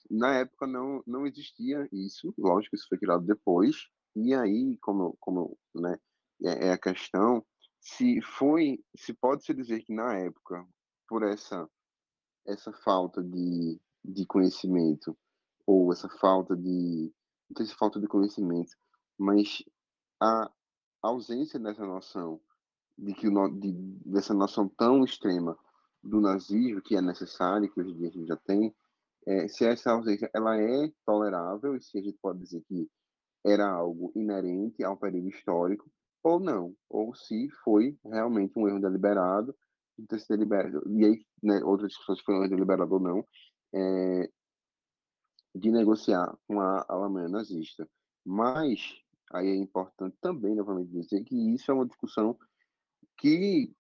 [0.10, 3.88] na época não não existia isso, lógico, isso foi criado depois.
[4.16, 5.98] E aí, como como, né,
[6.44, 7.46] é, é a questão
[7.80, 10.66] se foi, se pode se dizer que na época,
[11.08, 11.70] por essa
[12.46, 15.18] essa falta de, de conhecimento
[15.66, 17.12] ou essa falta de
[17.50, 18.72] não sei se falta de conhecimento,
[19.18, 19.64] mas
[20.22, 20.52] a
[21.02, 22.42] ausência dessa noção
[22.98, 23.72] de que o de,
[24.06, 25.58] dessa noção tão extrema
[26.04, 28.74] do nazismo que é necessário que hoje em dia a gente já tem,
[29.28, 32.90] é, se essa ausência ela é tolerável e se a gente pode dizer que
[33.44, 35.90] era algo inerente ao período histórico
[36.24, 39.56] ou não, ou se foi realmente um erro deliberado
[39.98, 40.84] de ter sido deliberado.
[40.90, 43.26] E aí, né, outras discussões foi um erro deliberado ou não,
[43.74, 44.30] é,
[45.54, 47.88] de negociar com a Alemanha nazista.
[48.26, 48.96] Mas,
[49.32, 52.38] aí é importante também, novamente, dizer que isso é uma discussão
[53.18, 53.74] que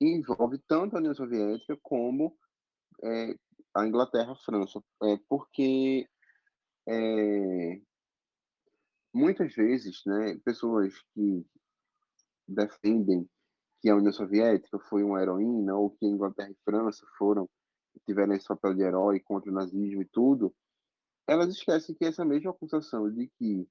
[0.00, 2.36] envolve tanto a União Soviética como
[3.02, 3.34] é,
[3.74, 6.08] a Inglaterra, a França, é, porque
[6.88, 7.80] é,
[9.12, 11.46] muitas vezes, né, pessoas que
[12.46, 13.28] defendem
[13.80, 17.48] que a União Soviética foi uma heroína ou que a Inglaterra e França foram
[18.06, 20.54] tiveram esse papel de herói contra o nazismo e tudo,
[21.26, 23.68] elas esquecem que essa mesma acusação de que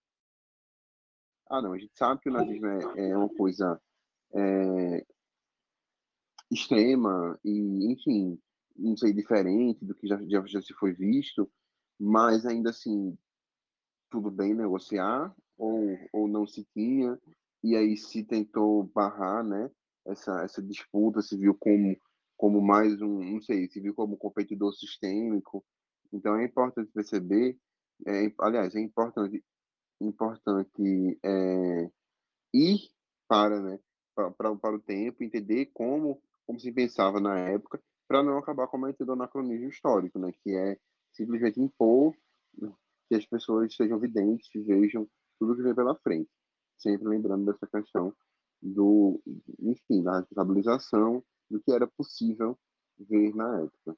[1.48, 3.80] Ah, não, a gente sabe que o nazismo é, é uma coisa
[4.34, 5.06] é,
[6.52, 8.40] extrema e, enfim,
[8.76, 11.50] não sei, diferente do que já, já, já se foi visto,
[12.00, 13.18] mas ainda assim,
[14.10, 17.18] tudo bem negociar ou, ou não se tinha,
[17.64, 19.72] e aí se tentou barrar, né,
[20.06, 21.98] essa, essa disputa, se viu como,
[22.38, 25.64] como mais um, não sei, se viu como competidor sistêmico,
[26.14, 27.58] então é importante perceber,
[28.08, 29.44] é, aliás, é importante,
[30.00, 31.90] importante é,
[32.54, 32.90] ir
[33.28, 33.80] para, né,
[34.16, 39.14] para, para, o tempo, entender como, como se pensava na época, para não acabar cometendo
[39.14, 40.78] anacronismo histórico, né, que é
[41.12, 42.16] simplesmente impor
[43.08, 45.08] que as pessoas sejam videntes, vejam
[45.40, 46.30] tudo que vem pela frente.
[46.78, 48.14] Sempre lembrando dessa questão
[48.66, 49.22] do,
[49.60, 52.58] enfim, da responsabilização do que era possível
[52.98, 53.98] ver na época.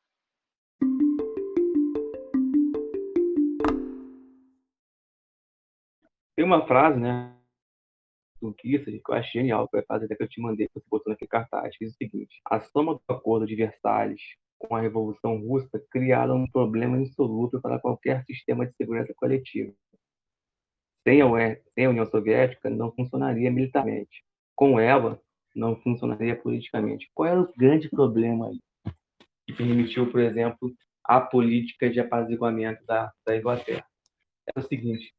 [6.35, 7.35] Tem uma frase, né,
[8.59, 10.85] Kissinger, que eu achei genial, que é a frase até que eu te mandei, você
[10.89, 14.21] botou naquele cartaz, que diz o seguinte, a soma do acordo de Versalhes
[14.59, 19.73] com a Revolução Russa criaram um problema insolúvel para qualquer sistema de segurança coletiva.
[21.07, 21.27] Sem a,
[21.73, 24.26] sem a União Soviética, não funcionaria militarmente.
[24.57, 25.21] Com ela,
[25.55, 27.09] não funcionaria politicamente.
[27.13, 28.59] Qual era o grande problema aí?
[29.45, 33.85] Que permitiu, por exemplo, a política de apaziguamento da, da Inglaterra.
[34.53, 35.13] É o seguinte: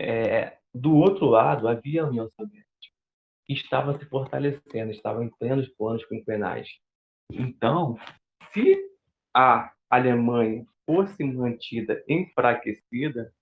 [0.00, 2.94] é, do outro lado, havia a União Soviética,
[3.46, 6.68] que estava se fortalecendo, estava em plenos planos quinquenais.
[7.30, 7.96] Então,
[8.52, 8.76] se
[9.34, 13.32] a Alemanha fosse mantida enfraquecida,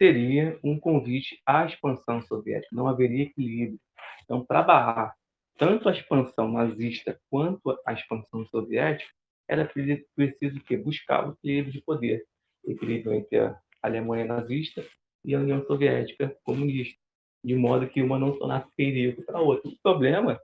[0.00, 3.78] teria um convite à expansão soviética, não haveria equilíbrio.
[4.24, 5.14] Então, para barrar
[5.58, 9.12] tanto a expansão nazista quanto a expansão soviética,
[9.46, 9.70] era
[10.16, 12.24] preciso que buscar o equilíbrio de poder,
[12.64, 14.82] equilíbrio entre a Alemanha nazista
[15.22, 16.98] e a União Soviética comunista,
[17.44, 19.70] de modo que uma não tornasse perigo para a outra.
[19.70, 20.40] O problema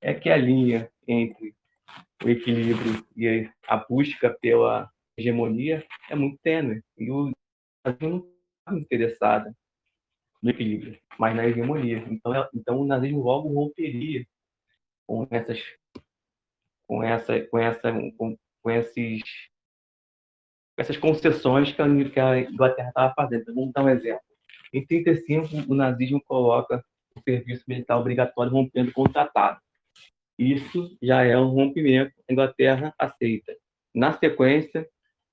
[0.00, 1.54] é que a linha entre
[2.24, 6.82] o equilíbrio e a busca pela hegemonia é muito tênue.
[6.96, 7.30] E o
[7.84, 8.37] Brasil não
[8.74, 9.54] está interessado
[10.42, 12.04] no equilíbrio, mas na hegemonia.
[12.08, 14.26] Então, é, então o nazismo logo romperia
[15.06, 15.60] com essas
[16.86, 19.22] com essa com essa com, com esses
[20.76, 21.82] essas concessões que
[22.20, 23.42] a, Inglaterra estava fazendo.
[23.42, 24.22] Então, vamos dar um exemplo.
[24.72, 26.84] Em 35, o nazismo coloca
[27.16, 29.60] o serviço militar obrigatório rompendo com o tratado.
[30.38, 32.12] Isso já é um rompimento.
[32.28, 33.56] A Inglaterra aceita.
[33.92, 34.88] Na sequência,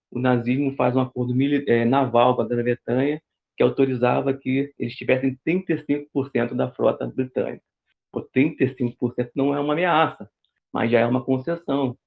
[0.10, 1.36] o nazismo faz um acordo
[1.68, 3.22] é, naval com a Grã-Bretanha
[3.56, 7.64] que autorizava que eles tivessem 35% da frota britânica.
[8.12, 10.30] Por 35% não é uma ameaça,
[10.72, 11.97] mas já é uma concessão.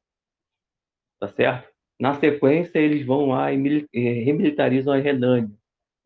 [1.21, 1.69] Tá certo?
[1.99, 5.51] Na sequência, eles vão lá e remilitarizam a Renânia,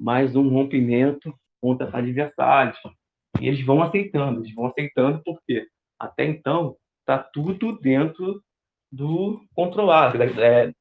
[0.01, 2.79] mais um rompimento contra adversários.
[3.41, 5.67] E eles vão aceitando, eles vão aceitando porque
[5.99, 8.43] até então está tudo dentro
[8.91, 10.73] do controlado, está é,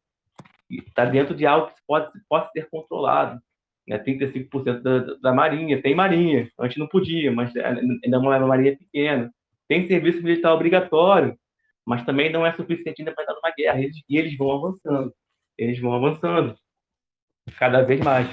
[0.93, 3.41] tá dentro de algo que pode, pode ser controlado.
[3.87, 3.97] Né?
[3.97, 8.77] 35% da, da marinha, tem marinha, antes não podia, mas é, ainda é uma marinha
[8.77, 9.31] pequena.
[9.67, 11.37] Tem serviço militar obrigatório,
[11.85, 13.81] mas também não é suficiente ainda para estar numa guerra.
[13.81, 15.13] Eles, e eles vão avançando,
[15.57, 16.55] eles vão avançando
[17.57, 18.27] cada vez mais.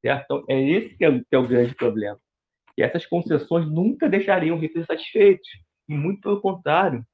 [0.00, 0.24] Certo?
[0.24, 2.18] Então, é esse que é, que é o grande problema.
[2.78, 5.48] E essas concessões nunca deixariam Hitler satisfeitos.
[5.88, 7.04] E muito pelo contrário,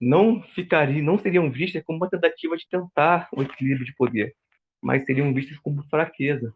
[0.00, 4.34] não ficariam, não seriam vistas como uma tentativa de tentar o equilíbrio de poder,
[4.82, 6.52] mas seriam vistas como fraqueza.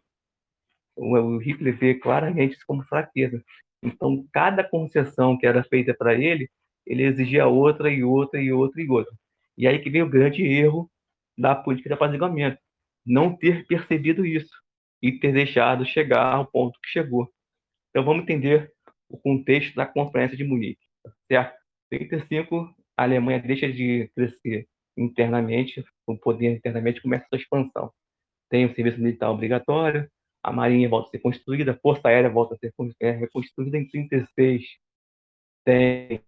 [0.97, 3.43] O Hitler vê claramente isso como fraqueza.
[3.83, 6.49] Então, cada concessão que era feita para ele
[6.87, 9.13] ele exigia outra e outra e outra e outra.
[9.59, 10.91] E aí que vem o grande erro
[11.37, 12.59] da política de apaziguamento,
[13.05, 14.55] não ter percebido isso
[15.03, 17.31] e ter deixado chegar ao ponto que chegou.
[17.91, 18.73] Então vamos entender
[19.09, 20.81] o contexto da Conferência de Munique,
[21.29, 21.57] certo?
[21.93, 24.67] Em 35, a Alemanha deixa de crescer
[24.97, 27.93] internamente, o poder internamente começa a sua expansão.
[28.49, 30.09] Tem o serviço militar obrigatório,
[30.47, 33.89] a marinha volta a ser construída, a força aérea volta a ser é, reconstruída em
[33.89, 34.63] 36.
[35.65, 36.23] Tem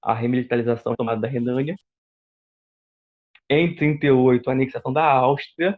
[0.00, 1.74] a remilitarização tomada da Renânia.
[3.50, 5.76] Em 38, a anexação da Áustria.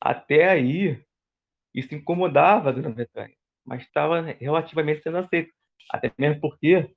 [0.00, 1.02] Até aí,
[1.74, 3.34] isso incomodava a Grã-Bretanha,
[3.66, 5.52] mas estava relativamente sendo aceito.
[5.90, 6.88] Até mesmo porque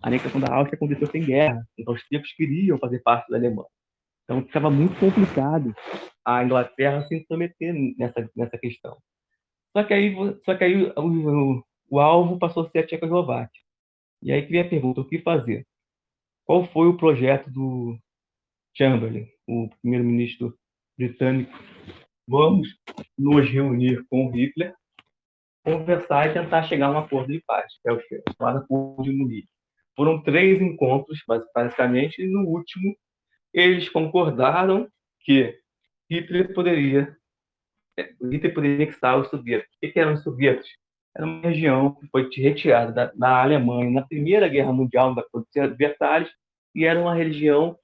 [0.00, 1.62] a anexação da Áustria aconteceu sem guerra.
[1.76, 3.68] Então, os austríacos queriam fazer parte da Alemanha.
[4.24, 5.74] Então, ficava muito complicado
[6.24, 8.96] a Inglaterra se intrometer nessa, nessa questão.
[9.72, 10.14] Só que aí,
[10.44, 13.60] só que aí o, o, o alvo passou a ser a Tchecoslováquia.
[14.22, 15.66] E aí que vem a pergunta: o que fazer?
[16.44, 17.98] qual foi o projeto do
[18.76, 20.54] Chamberlain, o primeiro-ministro
[20.98, 21.56] britânico?
[22.28, 22.68] Vamos
[23.18, 24.74] nos reunir com Hitler,
[25.64, 28.00] conversar e tentar chegar a um acordo de paz, que é o
[28.36, 29.48] chamado Acordo de Munique.
[29.96, 31.20] Foram três encontros,
[31.54, 32.96] basicamente, e no último
[33.52, 34.88] eles concordaram
[35.20, 35.58] que
[36.10, 37.16] Hitler poderia
[37.98, 39.76] Hitler poderia anexar os soviéticos.
[39.76, 40.70] O que eram os soviéticos?
[41.14, 45.24] Era uma região que foi retirada da, da Alemanha na Primeira Guerra Mundial, da
[45.68, 46.30] de Versalhes,
[46.74, 47.76] e era uma religião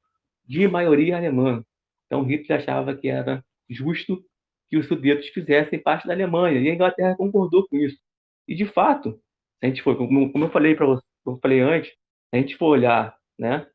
[0.46, 1.62] de maioria alemã.
[2.06, 4.24] Então Hitler achava que era justo
[4.68, 7.98] que os sudietos fizessem parte da Alemanha, e a Inglaterra concordou com isso.
[8.46, 9.20] E de fato,
[9.62, 11.92] a gente for, como, como eu falei para como eu falei antes,
[12.32, 13.66] a gente for olhar, né,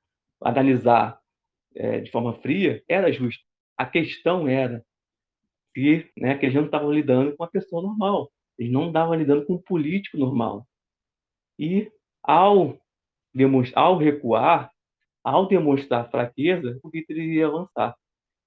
[0.42, 1.20] analisar
[1.76, 3.44] é, de forma fria, era justo.
[3.78, 4.84] A questão era
[6.18, 9.54] né, que eles não estavam lidando com uma pessoa normal, eles não estavam lidando com
[9.54, 10.68] um político normal.
[11.58, 12.78] E ao,
[13.76, 14.72] ao recuar,
[15.24, 17.96] ao demonstrar fraqueza, o Hitler iria avançar.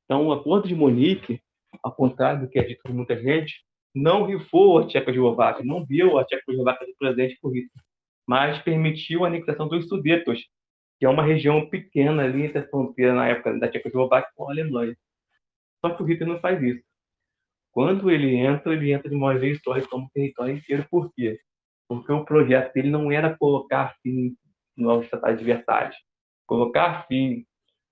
[0.05, 1.41] Então, o acordo de Monique,
[1.83, 3.65] ao contrário do que é dito por muita gente,
[3.95, 7.85] não rifou a Tchecoslováquia, não viu a Tchecoslováquia presente por Hitler,
[8.27, 10.47] mas permitiu a anexação dos Sudetos,
[10.99, 14.53] que é uma região pequena ali entre a fronteira na época da Tchecoslováquia com a
[14.53, 14.97] Alemanha.
[15.81, 16.85] Só que o Hitler não faz isso.
[17.77, 20.87] Quando ele entra, ele entra de uma vez só e toma o território inteiro.
[20.91, 21.39] Por quê?
[21.87, 24.35] Porque o projeto dele não era colocar fim
[24.75, 25.95] no Tratado de Versalhes.
[26.47, 27.45] Colocar fim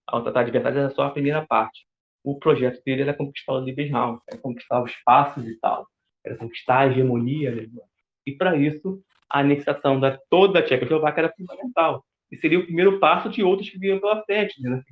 [0.06, 1.86] ao Tratado de Versalhes era só a primeira parte.
[2.24, 5.86] O projeto dele era conquistar o Lebensraum, era conquistar os espaços e tal,
[6.24, 7.82] era conquistar a hegemonia alemã.
[8.26, 12.02] E para isso, a anexação da toda a Tchecoslováquia era fundamental.
[12.32, 14.62] E seria o primeiro passo de outros que viriam pela frente.
[14.62, 14.82] Né?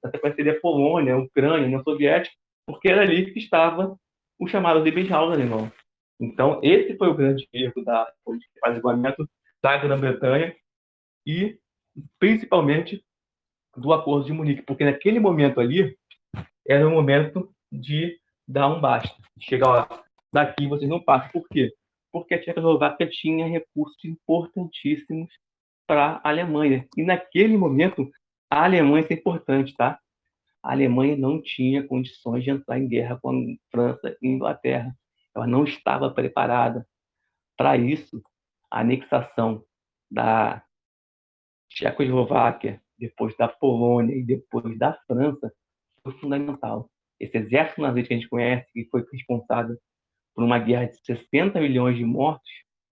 [0.00, 2.32] Na sequência seria a Polônia, a Ucrânia, a União Soviética,
[2.64, 3.98] porque era ali que estava
[4.38, 5.70] o chamado Lebensraum alemão.
[6.20, 9.28] Então, esse foi o grande erro da de apaziguamento
[9.62, 10.54] da Grã-Bretanha
[11.26, 11.58] e,
[12.18, 13.04] principalmente,
[13.76, 15.96] do Acordo de Munique, porque naquele momento ali
[16.66, 19.14] era o momento de dar um basta.
[19.40, 21.30] Chegar, ó, daqui vocês não passam.
[21.30, 21.72] Por quê?
[22.12, 25.30] Porque a Tchecoslováquia tinha recursos importantíssimos
[25.86, 26.86] para a Alemanha.
[26.96, 28.08] E naquele momento,
[28.50, 29.98] a Alemanha é importante, tá?
[30.64, 34.96] A Alemanha não tinha condições de entrar em guerra com a França e Inglaterra.
[35.36, 36.88] Ela não estava preparada.
[37.54, 38.22] Para isso,
[38.70, 39.62] a anexação
[40.10, 40.64] da
[41.68, 45.52] Tchecoslováquia, depois da Polônia e depois da França,
[46.02, 46.90] foi fundamental.
[47.20, 49.76] Esse exército nazista que a gente conhece, que foi responsável
[50.34, 52.50] por uma guerra de 60 milhões de mortos,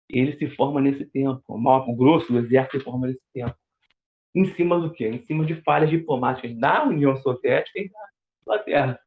[0.09, 1.43] ele se forma nesse tempo.
[1.47, 3.55] O maior grosso do exército se forma nesse tempo.
[4.35, 5.07] Em cima do quê?
[5.07, 7.99] Em cima de falhas diplomáticas da União Soviética e da
[8.43, 8.99] Inglaterra.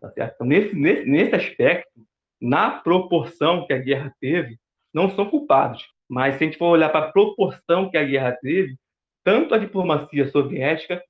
[0.00, 0.12] Tá?
[0.16, 2.06] Então, nesse, nesse, nesse aspecto,
[2.40, 4.58] na proporção que a guerra teve,
[4.92, 5.86] não são culpados.
[6.08, 8.76] Mas se a gente for olhar para a proporção que a guerra teve,
[9.24, 11.02] tanto a diplomacia soviética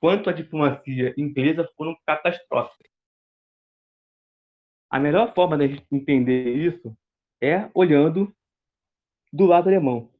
[0.00, 2.88] quanto a diplomacia inglesa foram catastróficas.
[4.90, 6.96] A melhor forma de entender isso
[7.42, 8.34] é olhando
[9.32, 10.10] do lado alemão.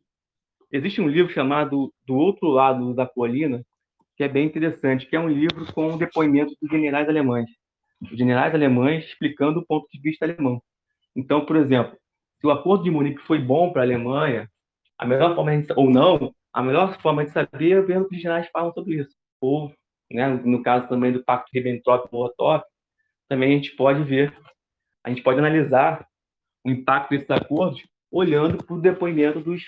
[0.71, 3.65] Existe um livro chamado Do Outro Lado da Colina,
[4.17, 7.49] que é bem interessante, que é um livro com depoimentos dos generais alemães.
[8.03, 10.63] Os generais alemães explicando o ponto de vista alemão.
[11.17, 11.97] Então, por exemplo,
[12.39, 14.49] se o acordo de Munique foi bom para a Alemanha,
[14.99, 18.17] a melhor forma de, ou não, a melhor forma de saber é ver o que
[18.17, 19.17] os generais falam sobre isso.
[19.41, 19.73] Ou,
[20.11, 22.63] né, no caso também do Pacto Ribbentrop-Molotov,
[23.27, 24.37] também a gente pode ver,
[25.03, 26.07] a gente pode analisar
[26.65, 29.63] o impacto desses acordos olhando para o depoimento dos,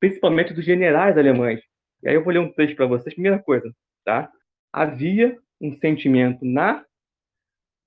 [0.00, 1.60] principalmente dos generais alemães.
[2.02, 3.14] E aí eu vou ler um texto para vocês.
[3.14, 3.72] Primeira coisa,
[4.04, 4.30] tá?
[4.72, 6.84] Havia um sentimento na,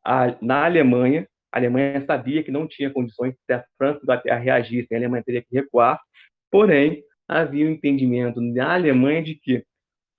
[0.04, 4.04] a, na Alemanha, a Alemanha sabia que não tinha condições se a França e a
[4.04, 6.00] Inglaterra reagissem, a Alemanha teria que recuar,
[6.50, 9.64] porém, havia um entendimento na Alemanha de que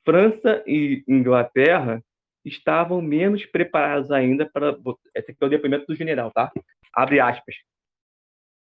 [0.05, 2.03] França e Inglaterra
[2.45, 4.77] estavam menos preparados ainda para.
[5.15, 6.51] Esse aqui é o depoimento do general, tá?
[6.95, 7.55] Abre aspas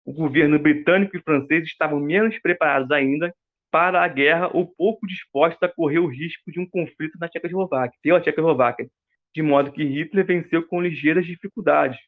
[0.04, 3.34] o governo britânico e francês estavam menos preparados ainda
[3.70, 7.98] para a guerra ou pouco dispostos a correr o risco de um conflito na Tchecoslováquia,
[8.02, 8.88] pela Tchecoslováquia,
[9.34, 11.98] de modo que Hitler venceu com ligeiras dificuldades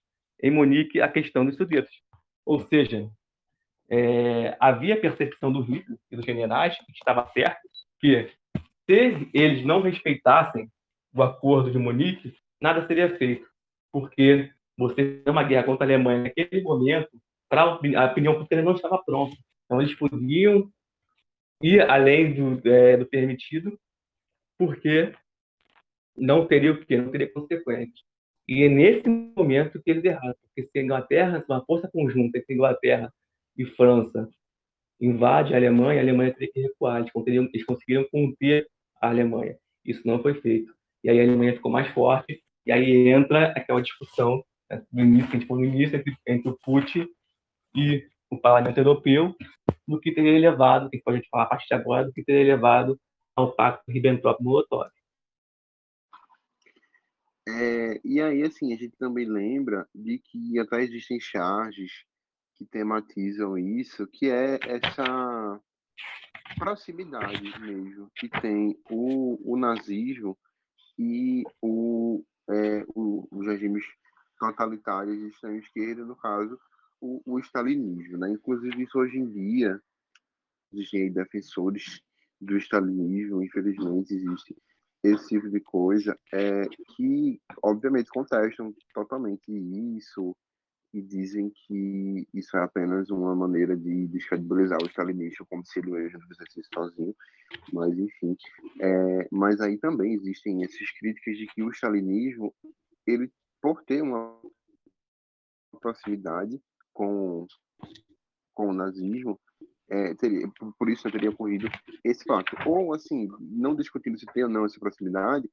[0.43, 1.95] em Munique a questão dos Sudetos.
[2.45, 3.09] Ou seja,
[3.88, 7.61] é, havia a percepção do Hitler e dos generais, que estava certo,
[8.01, 8.28] que
[8.86, 10.68] se eles não respeitassem
[11.14, 13.47] o acordo de Munique, nada seria feito,
[13.93, 17.11] porque você tem uma guerra contra a Alemanha naquele momento
[17.53, 19.36] para a opinião pública não estava pronta.
[19.66, 20.72] Então, eles podiam
[21.62, 23.78] ir além do, é, do permitido,
[24.59, 25.12] porque
[26.16, 26.96] não teria o quê?
[26.96, 28.00] Não teria consequências.
[28.48, 32.55] E é nesse momento que eles erraram, porque se a Inglaterra, uma força conjunta entre
[32.55, 33.12] Inglaterra
[33.55, 34.26] e França
[34.98, 37.00] invade a Alemanha, a Alemanha teria que recuar.
[37.03, 38.66] Eles, eles conseguiram conter
[38.98, 39.59] a Alemanha.
[39.84, 40.72] Isso não foi feito.
[41.05, 45.28] E aí a Alemanha ficou mais forte, e aí entra aquela discussão né, do início,
[45.28, 47.07] que a gente falou no início, entre, entre o Putin
[47.74, 49.34] e o Parlamento Europeu
[49.86, 52.98] do que teria levado, que pode falar a partir de agora, do que teria levado
[53.36, 54.90] ao Pacto Ribbentrop-Molotov.
[57.48, 62.04] É, e aí, assim, a gente também lembra de que até existem charges
[62.54, 65.60] que tematizam isso, que é essa
[66.56, 70.38] proximidade mesmo que tem o, o nazismo
[70.98, 73.84] e o, é, o, os regimes
[74.38, 76.58] totalitários de extrema esquerda, no caso,
[77.03, 78.30] o, o stalinismo, né?
[78.30, 79.82] Inclusive isso hoje em dia
[80.72, 82.00] existem defensores
[82.40, 84.57] do stalinismo, infelizmente existe
[85.05, 86.62] esse tipo de coisa é,
[86.96, 90.34] que obviamente contestam totalmente isso
[90.94, 95.90] e dizem que isso é apenas uma maneira de descredibilizar o stalinismo como se ele
[95.90, 97.16] mesmo fizesse sozinho
[97.72, 98.36] mas enfim
[98.80, 102.55] é, mas aí também existem essas críticas de que o stalinismo
[103.07, 104.38] ele por ter uma
[105.80, 106.61] proximidade
[106.93, 107.47] com,
[108.55, 109.40] com o nazismo,
[109.88, 111.68] é, teria, por isso teria ocorrido
[112.05, 112.57] esse fato.
[112.66, 115.49] Ou, assim, não discutindo se tem ou não essa proximidade,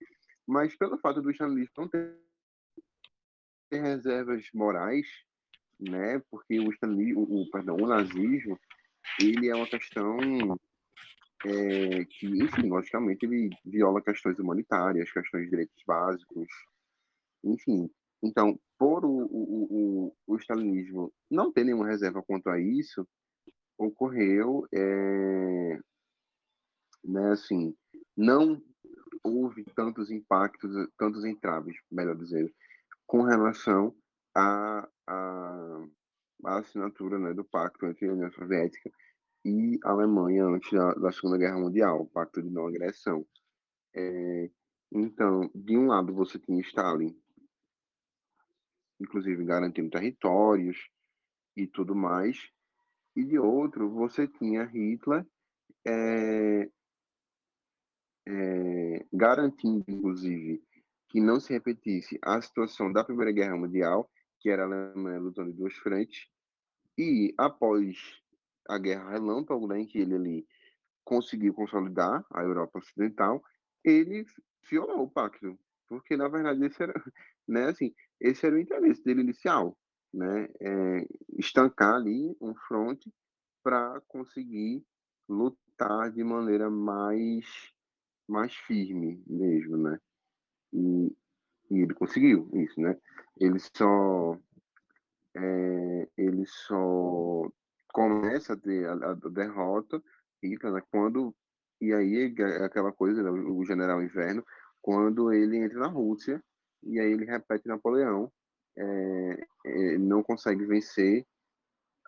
[0.48, 2.16] mas pelo fato do jornalismo não ter
[3.72, 5.08] reservas morais,
[5.80, 6.22] né?
[6.32, 8.60] Porque o, o, o, perdão, o nazismo,
[9.22, 10.18] ele é uma questão
[11.46, 16.48] é, que, enfim, logicamente, ele viola questões humanitárias, questões de direitos básicos,
[17.44, 17.90] enfim.
[18.22, 23.08] Então, por o, o, o, o stalinismo não ter nenhuma reserva quanto a isso,
[23.78, 25.80] ocorreu, é,
[27.04, 27.74] né, assim,
[28.16, 28.62] não
[29.24, 32.52] houve tantos impactos, tantos entraves, melhor dizendo,
[33.08, 33.96] com relação
[34.36, 35.86] à, à,
[36.46, 38.92] à assinatura né, do pacto entre a União Soviética
[39.46, 43.26] e a Alemanha antes da, da Segunda Guerra Mundial, o Pacto de Não Agressão.
[43.96, 44.50] É,
[44.92, 47.16] então, de um lado você tinha Stalin,
[49.00, 50.90] inclusive garantindo territórios
[51.56, 52.50] e tudo mais,
[53.16, 55.26] e de outro você tinha Hitler
[55.86, 56.70] é,
[58.28, 60.64] é, garantindo, inclusive,
[61.10, 65.50] que não se repetisse a situação da Primeira Guerra Mundial, que era a Alemanha lutando
[65.50, 66.28] em duas frentes,
[66.98, 68.22] e após
[68.68, 70.48] a Guerra Relâmpago, né, em que ele ali
[71.04, 73.44] conseguiu consolidar a Europa Ocidental,
[73.84, 74.26] ele
[74.70, 76.94] violou o pacto, porque na verdade esse era,
[77.50, 79.78] né, assim, esse era o interesse dele inicial,
[80.14, 83.12] né, é, estancar ali um fronte
[83.64, 84.84] para conseguir
[85.28, 87.46] lutar de maneira mais
[88.28, 90.00] mais firme mesmo, né?
[90.72, 91.16] E,
[91.72, 92.96] e ele conseguiu isso, né?
[93.40, 94.38] Ele só
[95.36, 97.50] é, ele só
[97.92, 100.02] começa a ter a, a derrota
[100.44, 100.82] Hitler, né?
[100.92, 101.36] quando
[101.82, 103.30] e aí é aquela coisa, né?
[103.30, 104.46] o general Inverno,
[104.82, 106.44] quando ele entra na Rússia
[106.84, 108.32] e aí ele repete Napoleão,
[108.78, 111.26] é, é, não consegue vencer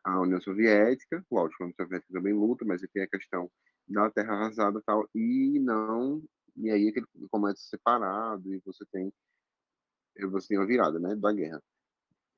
[0.03, 3.49] a União Soviética, lógico, a União Soviética também luta, mas tem a questão
[3.87, 6.23] da terra arrasada e tal, e não,
[6.55, 9.11] e aí é que ele começa separado, e você tem,
[10.29, 11.61] você tem uma virada, né, da guerra.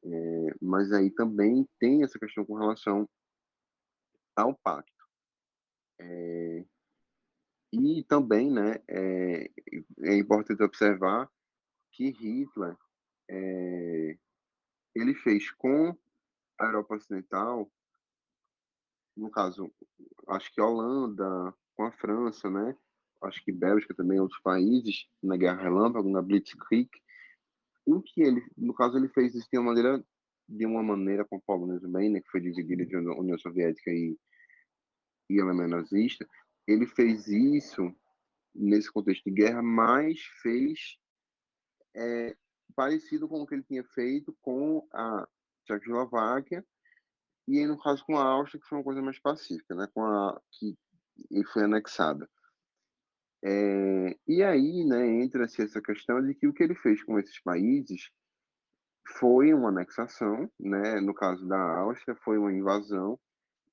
[0.05, 3.07] É, mas aí também tem essa questão com relação
[4.35, 4.91] ao pacto.
[5.99, 6.65] É,
[7.71, 9.49] e também, né, é,
[10.03, 11.29] é, importante observar
[11.93, 12.75] que Hitler
[13.29, 14.17] é,
[14.95, 15.95] ele fez com
[16.59, 17.71] a Europa Ocidental,
[19.15, 19.71] no caso,
[20.27, 22.75] acho que a Holanda, com a França, né,
[23.23, 26.89] acho que Bélgica também, outros países, na Guerra Relâmpago, na Blitzkrieg,
[27.85, 30.03] o que ele, no caso, ele fez isso de uma maneira,
[30.47, 34.17] de uma maneira com a Polônia também, né, que foi dividida entre União Soviética e,
[35.29, 36.27] e Alemanha nazista,
[36.67, 37.93] ele fez isso
[38.53, 40.97] nesse contexto de guerra, mas fez
[41.95, 42.35] é,
[42.75, 45.27] parecido com o que ele tinha feito com a
[45.65, 46.65] Tchecoslováquia
[47.47, 50.03] e aí, no caso com a Áustria, que foi uma coisa mais pacífica, né, com
[50.03, 50.77] a que
[51.51, 52.29] foi anexada.
[53.43, 57.39] É, e aí, né, entra-se essa questão de que o que ele fez com esses
[57.41, 58.09] países
[59.17, 63.19] foi uma anexação, né, no caso da Áustria, foi uma invasão,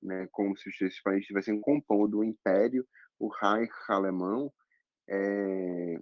[0.03, 2.85] né, como se esses países estivessem compondo o império,
[3.17, 4.51] o Reich alemão,
[5.07, 5.97] é,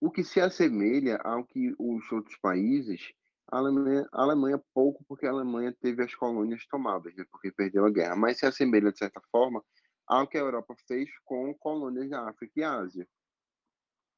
[0.00, 3.12] o que se assemelha ao que os outros países,
[3.50, 7.84] a Alemanha, a Alemanha pouco, porque a Alemanha teve as colônias tomadas, né, porque perdeu
[7.84, 9.64] a guerra, mas se assemelha, de certa forma,
[10.06, 13.08] ao que a Europa fez com colônias da África e Ásia.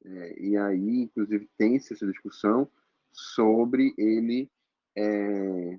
[0.05, 2.70] É, e aí, inclusive, tem-se essa discussão
[3.12, 4.51] sobre ele,
[4.97, 5.79] é,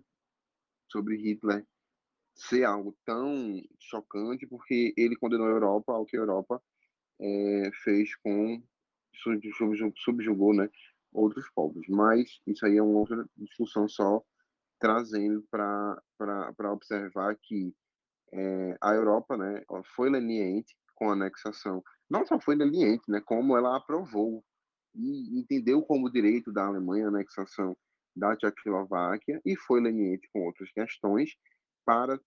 [0.87, 1.65] sobre Hitler
[2.33, 6.61] ser algo tão chocante, porque ele condenou a Europa ao que a Europa
[7.19, 8.63] é, fez com
[9.97, 10.69] subjugou, né,
[11.11, 11.85] outros povos.
[11.87, 14.21] Mas isso aí é uma outra discussão só,
[14.79, 17.73] trazendo para observar que
[18.31, 19.63] é, a Europa né,
[19.95, 21.83] foi leniente com a anexação.
[22.09, 24.43] Não só foi leniente, né, como ela aprovou
[24.95, 27.77] e entendeu como direito da Alemanha a anexação
[28.15, 31.31] da Tchecoslováquia e foi leniente com outras questões
[31.85, 32.19] para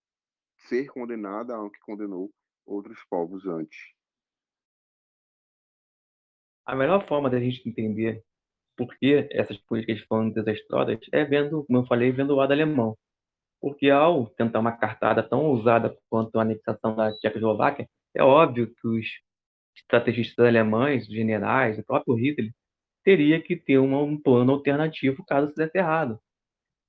[0.69, 2.33] ser condenada ao que condenou
[2.65, 3.79] outros povos antes.
[6.67, 8.23] A melhor forma da gente entender
[8.77, 12.97] por que essas políticas foram desastrosas é vendo, como eu falei, vendo o lado alemão
[13.63, 18.89] porque ao tentar uma cartada tão ousada quanto a anexação da Tchecoslováquia, é óbvio que
[18.89, 19.07] os
[19.77, 22.51] estrategistas alemães, os generais, o próprio Hitler,
[23.05, 26.19] teria que ter um plano alternativo caso isso desse errado.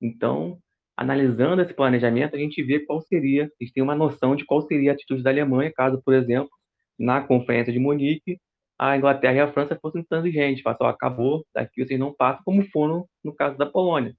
[0.02, 0.58] Então,
[0.96, 4.60] analisando esse planejamento, a gente vê qual seria, a gente tem uma noção de qual
[4.62, 6.50] seria a atitude da Alemanha caso, por exemplo,
[6.98, 8.38] na Conferência de Munique,
[8.78, 13.06] a Inglaterra e a França fossem transigentes, falassem, acabou, daqui vocês não passam, como foram
[13.22, 14.14] no caso da Polônia.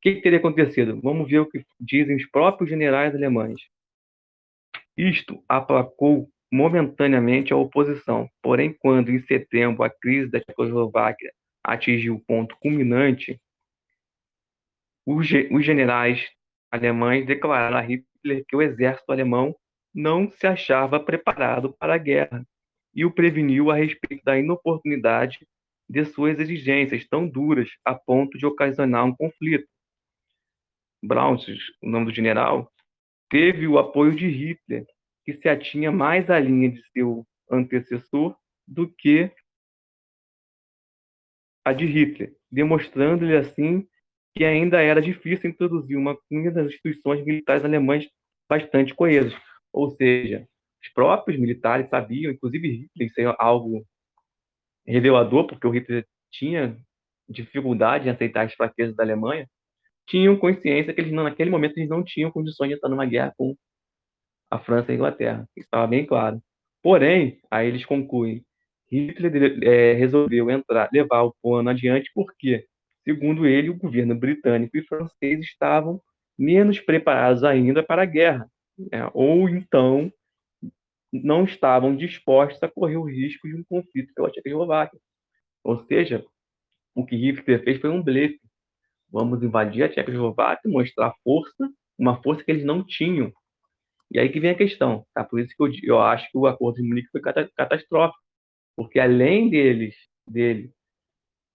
[0.00, 1.00] que, que teria acontecido?
[1.00, 3.60] Vamos ver o que dizem os próprios generais alemães.
[4.96, 11.32] Isto aplacou momentaneamente a oposição, porém, quando em setembro a crise da Tchecoslováquia
[11.64, 13.40] atingiu o ponto culminante,
[15.06, 16.28] os, os generais
[16.70, 19.54] alemães declararam a Hitler que o exército alemão
[19.94, 22.44] não se achava preparado para a guerra
[22.94, 25.46] e o preveniu a respeito da inoportunidade
[25.88, 29.68] de suas exigências tão duras a ponto de ocasionar um conflito.
[31.02, 32.70] Braunschweig, o nome do general,
[33.28, 34.86] teve o apoio de Hitler,
[35.24, 38.36] que se atinha mais à linha de seu antecessor
[38.66, 39.30] do que
[41.64, 43.86] a de Hitler, demonstrando-lhe assim
[44.34, 48.08] que ainda era difícil introduzir uma cunha das instituições militares alemãs
[48.48, 49.34] bastante coesas.
[49.72, 50.48] Ou seja,
[50.82, 53.86] os próprios militares sabiam, inclusive Hitler, isso é algo
[54.86, 56.76] revelador, porque o Hitler tinha
[57.28, 59.48] dificuldade em aceitar as fraquezas da Alemanha,
[60.06, 63.32] tinham consciência que eles não, naquele momento eles não tinham condições de estar numa guerra
[63.36, 63.56] com
[64.50, 65.48] a França e a Inglaterra.
[65.56, 66.42] Isso estava bem claro.
[66.82, 68.44] Porém, aí eles concluem,
[68.90, 72.66] Hitler é, resolveu entrar, levar o plano adiante porque,
[73.04, 76.00] segundo ele, o governo britânico e francês estavam
[76.36, 79.08] menos preparados ainda para a guerra, né?
[79.14, 80.12] ou então
[81.12, 84.98] não estavam dispostos a correr o risco de um conflito pela Tchecoslováquia.
[85.62, 86.24] Ou seja,
[86.94, 88.40] o que Hitler fez foi um blefe.
[89.10, 93.32] Vamos invadir a Tchecoslováquia, mostrar força, uma força que eles não tinham.
[94.10, 95.24] E aí que vem a questão, tá?
[95.24, 98.18] Por isso que eu, eu acho que o acordo de Munique foi catastrófico,
[98.76, 99.94] porque além deles,
[100.26, 100.72] dele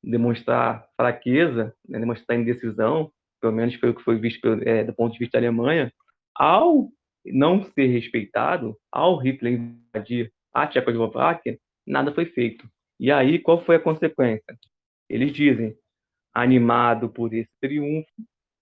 [0.04, 4.94] demonstrar fraqueza, né, demonstrar indecisão, pelo menos foi o que foi visto pelo, é, do
[4.94, 5.92] ponto de vista da Alemanha,
[6.36, 6.90] ao
[7.34, 9.54] não ser respeitado, ao Hitler
[9.94, 12.68] invadir a Tchecoslováquia, nada foi feito.
[13.00, 14.58] E aí, qual foi a consequência?
[15.10, 15.76] Eles dizem,
[16.34, 18.10] animado por esse triunfo,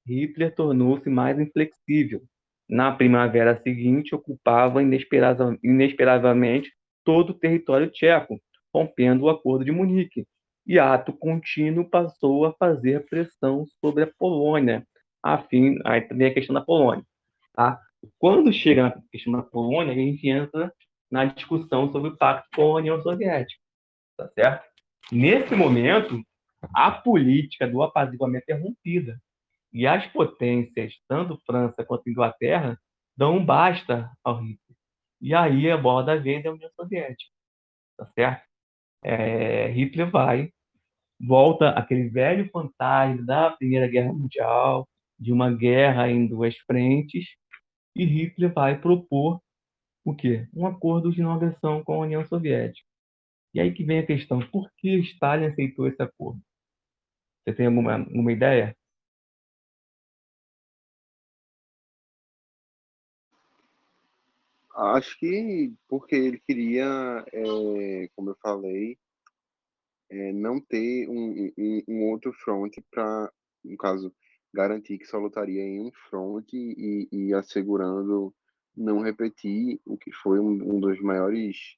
[0.07, 2.21] Hitler tornou-se mais inflexível.
[2.69, 6.71] Na primavera seguinte, ocupava inesperavelmente
[7.03, 8.39] todo o território tcheco,
[8.73, 10.25] rompendo o Acordo de Munique.
[10.67, 14.85] E ato contínuo passou a fazer pressão sobre a Polônia,
[15.21, 17.03] a fim, aí também a questão da Polônia,
[17.53, 17.79] tá?
[18.17, 20.73] Quando chega na questão da Polônia, a gente entra
[21.09, 23.61] na discussão sobre o pacto com a União Soviética,
[24.17, 24.65] tá certo?
[25.11, 26.21] Nesse momento,
[26.73, 29.19] a política do apaziguamento é rompida.
[29.71, 32.79] E as potências, tanto França quanto Inglaterra,
[33.15, 34.77] dão um basta ao Hitler.
[35.21, 37.31] E aí a bola da vez é a União Soviética,
[37.97, 38.45] tá certo?
[39.03, 40.51] É, Hitler vai,
[41.19, 44.87] volta aquele velho fantasma da Primeira Guerra Mundial,
[45.19, 47.25] de uma guerra em duas frentes,
[47.95, 49.41] e Hitler vai propor
[50.03, 50.47] o quê?
[50.53, 52.87] Um acordo de não agressão com a União Soviética.
[53.53, 56.41] E aí que vem a questão, por que Stalin aceitou esse acordo?
[57.43, 58.75] Você tem alguma, alguma ideia?
[64.75, 68.97] Acho que porque ele queria, é, como eu falei,
[70.09, 73.31] é, não ter um, um, um outro front para,
[73.63, 74.13] no caso,
[74.55, 78.33] garantir que só lutaria em um front e, e assegurando
[78.75, 81.77] não repetir o que foi um, um dos maiores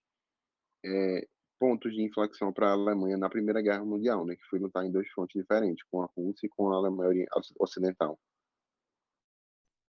[0.86, 1.28] é,
[1.60, 4.92] pontos de inflexão para a Alemanha na Primeira Guerra Mundial, né, que foi lutar em
[4.92, 7.26] dois frontes diferentes, com a Rússia e com a Alemanha
[7.60, 8.18] Ocidental.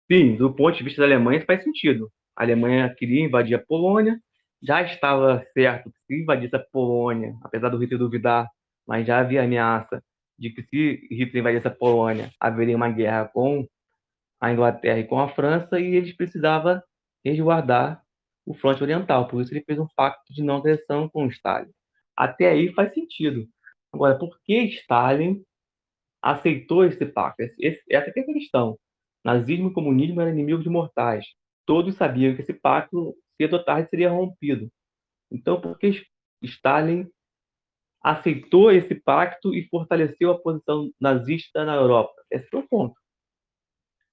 [0.10, 2.12] Sim, do ponto de vista da Alemanha faz sentido.
[2.36, 4.22] A Alemanha queria invadir a Polônia,
[4.62, 8.48] já estava certo que se invadisse a Polônia, apesar do Hitler duvidar,
[8.88, 10.02] mas já havia ameaça
[10.38, 13.68] de que se Hitler invadisse a Polônia, haveria uma guerra com
[14.40, 16.82] a Inglaterra e com a França, e eles precisavam
[17.26, 18.02] resguardar
[18.46, 19.28] o fronte oriental.
[19.28, 21.72] Por isso ele fez um pacto de não agressão com Stalin.
[22.16, 23.48] Até aí faz sentido.
[23.92, 25.44] Agora, por que Stalin
[26.22, 27.44] aceitou esse pacto?
[27.62, 28.78] Essa é a questão.
[29.24, 31.26] Nazismo e comunismo eram inimigos mortais.
[31.66, 34.72] Todos sabiam que esse pacto, cedo ou tarde, seria rompido.
[35.32, 36.04] Então, por que
[36.42, 37.10] Stalin
[38.04, 42.14] aceitou esse pacto e fortaleceu a posição nazista na Europa.
[42.32, 42.96] Esse foi o ponto.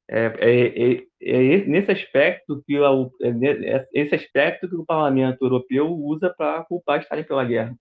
[0.09, 5.91] É, é, é, é nesse aspecto que o, é esse aspecto que o Parlamento Europeu
[5.91, 7.75] usa para culpar Stalin pela guerra.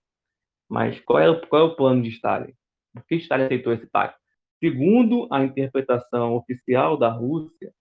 [0.68, 2.52] Mas qual é, o, qual é o plano de Stalin?
[2.94, 4.18] Por que Stalin aceitou esse pacto?
[4.62, 7.72] Segundo a interpretação oficial da Rússia,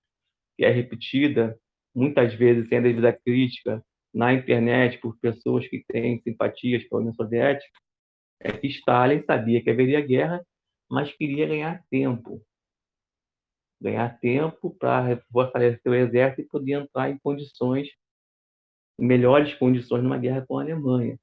[0.58, 1.58] que é repetida
[1.96, 7.72] muitas vezes sem devida crítica na internet por pessoas que têm simpatias pela União Soviética,
[8.44, 10.46] é que Stalin sabia que haveria guerra,
[10.90, 12.42] mas queria ganhar tempo.
[13.82, 17.88] Ganhar tempo para fortalecer o exército e poder entrar em condições,
[19.00, 21.18] em melhores condições numa guerra com a Alemanha.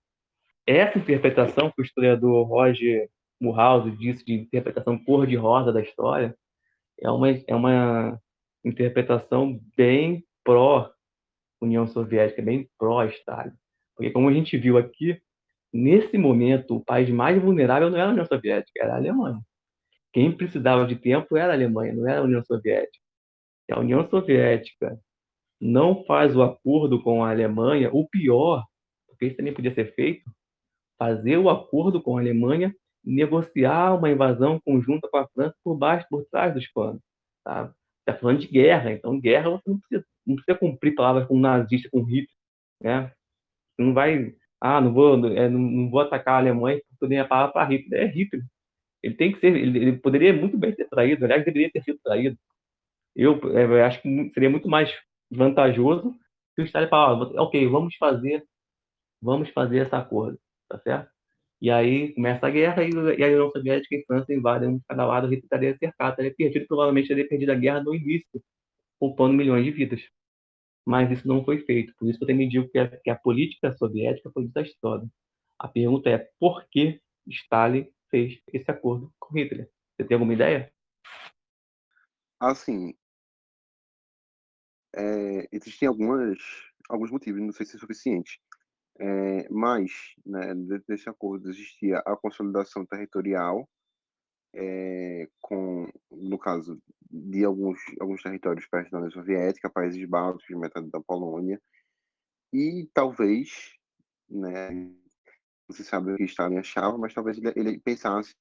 [0.66, 3.08] Essa interpretação que o historiador Roger
[3.40, 6.36] Murhausen disse de interpretação cor-de-rosa da história,
[7.00, 8.20] é uma, é uma
[8.64, 13.52] interpretação bem pró-União Soviética, bem pró-Stalin.
[13.96, 15.20] Porque, como a gente viu aqui,
[15.72, 19.40] nesse momento, o país mais vulnerável não era a União Soviética, era a Alemanha.
[20.12, 22.98] Quem precisava de tempo era a Alemanha, não era a União Soviética.
[23.66, 24.98] Se a União Soviética
[25.60, 28.64] não faz o acordo com a Alemanha, o pior,
[29.06, 30.24] porque isso também podia ser feito,
[30.98, 36.06] fazer o acordo com a Alemanha negociar uma invasão conjunta com a França por baixo,
[36.10, 37.00] por trás dos panos.
[37.44, 37.72] Tá?
[38.00, 41.88] Está falando de guerra, então guerra você não precisa, não precisa cumprir palavras com nazista,
[41.90, 42.28] com Hitler,
[42.82, 43.12] né?
[43.76, 47.20] Você não vai, ah, não vou, é, não, não, vou atacar a Alemanha porque nem
[47.20, 48.44] a palavra para Hitler, é Hitler.
[49.02, 51.98] Ele tem que ser, ele, ele, poderia muito bem ser traído, aliás, deveria ter sido
[52.04, 52.36] traído.
[53.16, 54.90] Eu, é, eu acho que seria muito mais
[55.30, 56.14] vantajoso
[56.54, 58.44] se o Stalin falar, ok, vamos fazer,
[59.22, 60.38] vamos fazer esse acordo,
[60.68, 61.10] tá certo?
[61.60, 62.90] E aí começa a guerra e,
[63.24, 67.08] a União Soviética e França invadem um cada lado, Hitler estaria cercado, estaria perdido, provavelmente
[67.08, 68.42] teria perdido a guerra no início,
[68.98, 70.00] poupando milhões de vidas.
[70.86, 71.94] Mas isso não foi feito.
[71.96, 75.08] Por isso que eu também digo que a, que a política soviética foi desastrosa.
[75.58, 79.70] A pergunta é por que Stalin fez esse acordo com Hitler?
[79.94, 80.72] Você tem alguma ideia?
[82.40, 82.94] Assim,
[84.96, 86.38] é, existem algumas,
[86.88, 88.40] alguns motivos, não sei se é suficiente.
[88.98, 89.90] É, mas,
[90.26, 90.54] né,
[90.86, 93.68] desse acordo existia a consolidação territorial,
[94.54, 96.80] é, com, no caso
[97.10, 101.60] de alguns, alguns territórios perto da União Soviética, países bálticos, metade da Polônia,
[102.52, 103.72] e talvez,
[104.28, 108.34] né, não se sabe o que Stalin achava, mas talvez ele, ele pensasse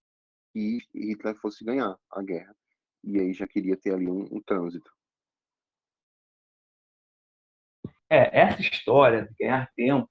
[0.53, 2.55] que Hitler fosse ganhar a guerra,
[3.03, 4.91] e aí já queria ter ali um, um trânsito.
[8.11, 10.09] É, essa história de ganhar tempo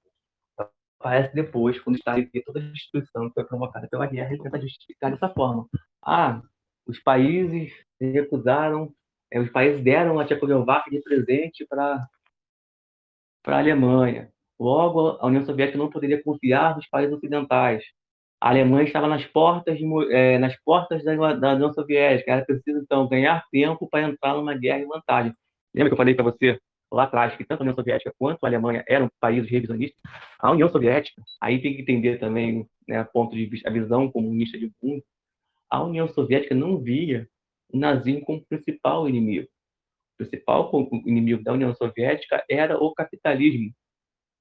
[0.99, 4.59] aparece depois, quando está ali toda a destruição que foi provocada pela guerra, ele tenta
[4.59, 5.67] justificar dessa forma.
[6.01, 6.41] Ah,
[6.85, 8.93] os países recusaram,
[9.31, 12.07] é, os países deram a Tchecoslováquia de presente para
[13.45, 14.31] a Alemanha.
[14.59, 17.83] Logo, a União Soviética não poderia confiar nos países ocidentais.
[18.41, 22.31] A Alemanha estava nas portas, de, é, nas portas da, da, União Soviética.
[22.31, 25.33] Era preciso, então, ganhar tempo para entrar numa guerra em vantagem.
[25.73, 26.59] Lembra que eu falei para você
[26.91, 29.99] lá atrás, que tanto a União Soviética quanto a Alemanha eram países revisionistas,
[30.39, 34.57] a União Soviética, aí tem que entender também, né, ponto de vista, a visão comunista
[34.57, 35.03] de mundo,
[35.69, 37.27] a União Soviética não via
[37.71, 39.47] o nazismo como principal inimigo.
[40.13, 40.71] O principal
[41.05, 43.73] inimigo da União Soviética era o capitalismo,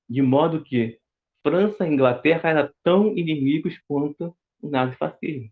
[0.08, 0.98] de modo que
[1.42, 5.50] França e Inglaterra eram tão inimigos quanto o nazifascismo.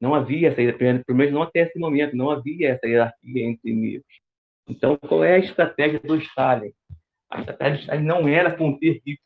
[0.00, 4.06] Não havia essa, pelo menos não até esse momento, não havia essa hierarquia entre inimigos.
[4.68, 6.72] Então, qual é a estratégia do Stalin?
[7.30, 9.18] A estratégia do Stalin não era conter Hitler,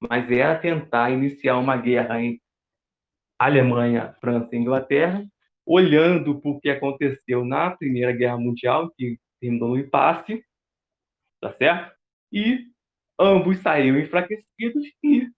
[0.00, 2.41] mas era tentar iniciar uma guerra entre
[3.44, 5.26] Alemanha, França e Inglaterra,
[5.66, 10.44] olhando para o que aconteceu na Primeira Guerra Mundial, que terminou no impasse,
[11.40, 11.92] tá certo?
[12.32, 12.66] E
[13.18, 15.28] ambos saíram enfraquecidos e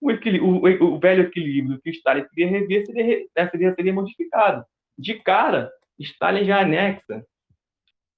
[0.00, 4.64] o, o, o velho equilíbrio que Stalin queria rever seria, seria, seria modificado.
[4.98, 7.24] De cara, Stalin já anexa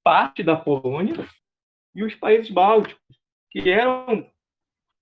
[0.04, 1.26] parte da Polônia
[1.94, 3.02] e os países bálticos,
[3.50, 4.30] que eram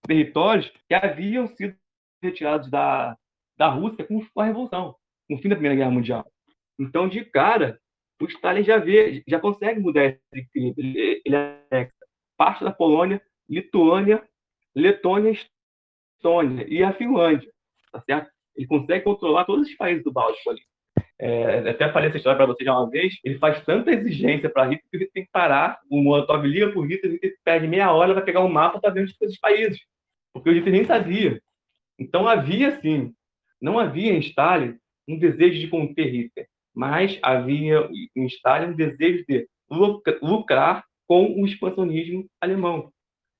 [0.06, 1.76] territórios que haviam sido
[2.22, 3.16] retirados da,
[3.60, 4.96] da Rússia com a Revolução,
[5.28, 6.26] com o fim da Primeira Guerra Mundial.
[6.78, 7.78] Então, de cara,
[8.18, 10.86] o Stalin já vê, já consegue mudar esse equilíbrio.
[10.86, 11.90] Ele, ele
[12.38, 14.26] parte da Polônia, Lituânia,
[14.74, 15.36] Letônia,
[16.16, 17.52] Estônia e a Finlândia,
[17.92, 18.30] tá certo?
[18.56, 20.62] Ele consegue controlar todos os países do Báltico ali.
[21.18, 23.12] É, até falei essa história para você já uma vez.
[23.22, 25.78] Ele faz tanta exigência para Hitler que ele tem que parar.
[25.90, 28.90] O Molotov liga para o Hitler, ele perde meia hora para pegar um mapa para
[28.90, 29.78] ver onde os países,
[30.32, 31.42] porque o Hitler nem sabia.
[31.98, 33.14] Então havia, sim,
[33.60, 34.76] não havia em Stalin
[35.08, 39.48] um desejo de conter Hitler, mas havia em Stalin um desejo de
[40.22, 42.92] lucrar com o expansionismo alemão.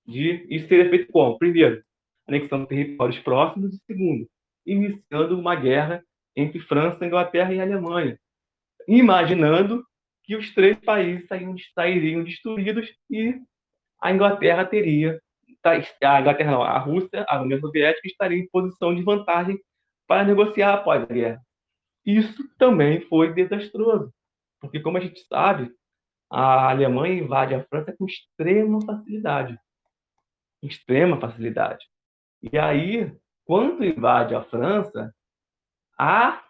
[0.06, 1.38] De isso seria feito como?
[1.38, 1.82] Primeiro,
[2.26, 4.28] anexando territórios próximos, e segundo,
[4.66, 6.02] iniciando uma guerra
[6.36, 8.18] entre França, Inglaterra e Alemanha,
[8.88, 9.84] imaginando
[10.24, 11.26] que os três países
[11.74, 13.34] sairiam destruídos e
[14.00, 15.20] a Inglaterra teria
[15.62, 19.60] a Inglaterra não, a Rússia, a União Soviética estaria em posição de vantagem
[20.10, 21.40] para negociar após a guerra.
[22.04, 24.12] Isso também foi desastroso,
[24.60, 25.72] porque como a gente sabe,
[26.28, 29.56] a Alemanha invade a França com extrema facilidade,
[30.64, 31.86] extrema facilidade.
[32.42, 35.14] E aí, quando invade a França,
[35.96, 36.42] a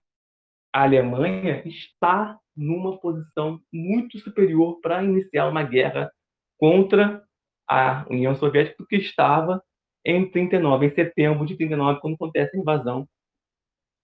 [0.73, 6.11] Alemanha está numa posição muito superior para iniciar uma guerra
[6.57, 7.23] contra
[7.69, 9.63] a União Soviética que estava
[10.03, 13.07] em 39, em setembro de 39, quando acontece a invasão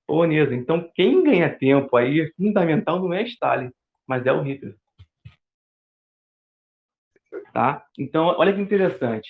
[0.07, 0.55] polonesa.
[0.55, 3.71] Então, quem ganha tempo aí, fundamental, não é Stalin,
[4.07, 4.77] mas é o Hitler.
[7.53, 7.85] Tá?
[7.99, 9.29] Então, olha que interessante.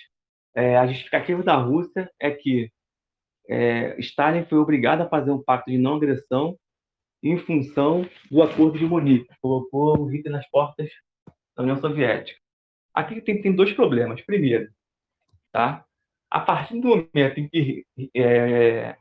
[0.54, 2.70] É, a justificativa da Rússia é que
[3.48, 6.58] é, Stalin foi obrigado a fazer um pacto de não agressão
[7.22, 10.90] em função do Acordo de Munique, colocou o Hitler nas portas
[11.56, 12.38] da União Soviética.
[12.92, 14.20] Aqui tem, tem dois problemas.
[14.22, 14.70] Primeiro,
[15.52, 15.86] tá?
[16.30, 18.96] a partir do momento em que é,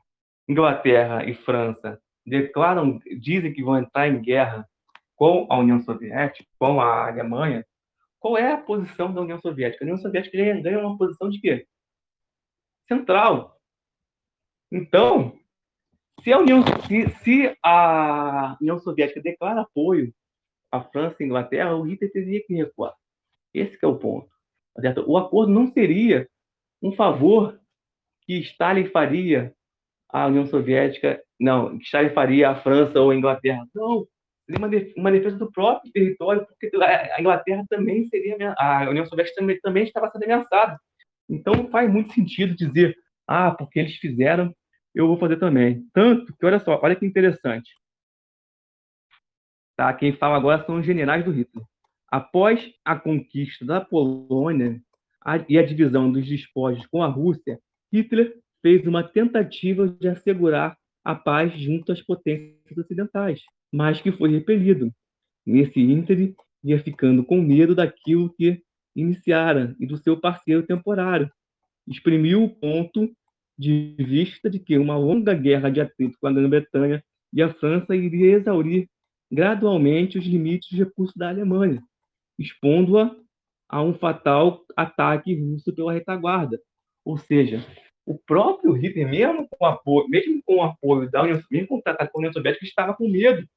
[0.48, 4.68] Inglaterra e França declaram, dizem que vão entrar em guerra
[5.16, 7.66] com a União Soviética, com a Alemanha,
[8.20, 9.84] qual é a posição da União Soviética?
[9.84, 11.68] A União Soviética ganha uma posição de quê?
[12.88, 13.60] Central.
[14.72, 15.38] Então,
[16.24, 20.14] se a União, se, se a União Soviética declara apoio
[20.72, 22.94] à França e à Inglaterra, o Hitler teria que recuar.
[23.54, 24.30] Esse é o ponto.
[24.76, 24.82] Tá?
[25.06, 26.28] O acordo não seria
[26.82, 27.60] um favor
[28.24, 29.56] que Stalin faria
[30.16, 33.68] à União Soviética, não, que faria à França ou à Inglaterra.
[33.76, 34.08] Não,
[34.46, 39.60] seria uma defesa do próprio território, porque a Inglaterra também seria, a União Soviética também,
[39.60, 40.80] também estava sendo ameaçada.
[41.30, 42.96] Então faz muito sentido dizer,
[43.28, 44.56] ah, porque eles fizeram,
[44.94, 45.86] eu vou fazer também.
[45.94, 47.70] Tanto que, olha só, olha que interessante.
[49.76, 49.94] Tá?
[49.94, 51.66] Quem fala agora são os generais do Hitler.
[52.10, 54.80] Após a conquista da Polônia
[55.50, 57.60] e a divisão dos despojos com a Rússia,
[57.92, 63.40] Hitler fez uma tentativa de assegurar a paz junto às potências ocidentais,
[63.72, 64.92] mas que foi repelido.
[65.46, 66.34] Nesse ínterim,
[66.64, 68.60] ia ficando com medo daquilo que
[68.96, 71.30] iniciara e do seu parceiro temporário.
[71.88, 73.16] Exprimiu o ponto
[73.56, 77.96] de vista de que uma longa guerra de atrito com a Grã-Bretanha e a França
[77.96, 78.90] iria exaurir
[79.32, 81.84] gradualmente os limites dos recursos da Alemanha,
[82.40, 83.16] expondo-a
[83.70, 86.60] a um fatal ataque russo pela retaguarda.
[87.06, 87.64] Ou seja,
[88.06, 91.82] o próprio Hitler, mesmo com apoio, mesmo com o apoio da União, mesmo com o
[91.82, 93.48] tratado com a União Soviética, estava com medo,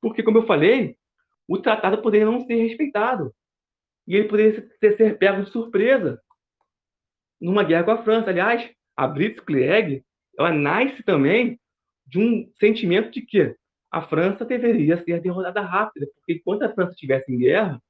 [0.00, 0.96] porque, como eu falei,
[1.48, 3.34] o tratado poderia não ser respeitado
[4.06, 6.20] e ele poderia ser, ser pego de surpresa
[7.40, 8.30] numa guerra com a França.
[8.30, 10.04] Aliás, a Blitzkrieg
[10.38, 11.58] ela nasce também
[12.06, 13.56] de um sentimento de que
[13.90, 17.82] a França deveria ser derrotada rápida, porque enquanto a França estivesse em guerra,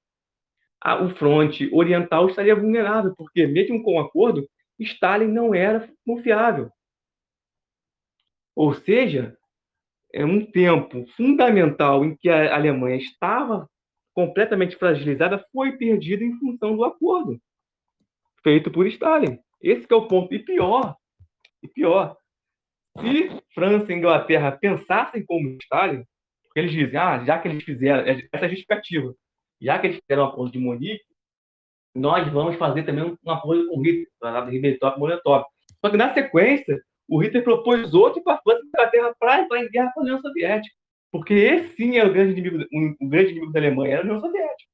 [0.81, 4.49] a, o fronte oriental estaria vulnerável, porque mesmo com o acordo,
[4.79, 6.71] Stalin não era confiável.
[8.55, 9.37] Ou seja,
[10.13, 13.69] é um tempo fundamental em que a Alemanha estava
[14.15, 17.41] completamente fragilizada foi perdido em função do acordo
[18.47, 19.41] feito por Stalin.
[19.61, 20.33] Esse é o ponto.
[20.33, 20.97] E pior,
[21.61, 22.17] e pior,
[23.01, 26.05] se França e Inglaterra pensassem como Stalin,
[26.55, 29.13] eles dizem, ah, já que eles fizeram, essa é justificativa,
[29.61, 31.05] já que eles fizeram um acordo de Munique,
[31.97, 35.45] nós vamos fazer também um acordo com o Hitler, para Ribbentrop e Molotov.
[35.81, 39.61] Só que na sequência, o Hitler propôs outro para a França e Inglaterra para entrar
[39.61, 40.75] em guerra com a União Soviética.
[41.11, 44.21] Porque esse sim é o grande inimigo, um, grande inimigo da Alemanha, era a União
[44.21, 44.71] Soviética.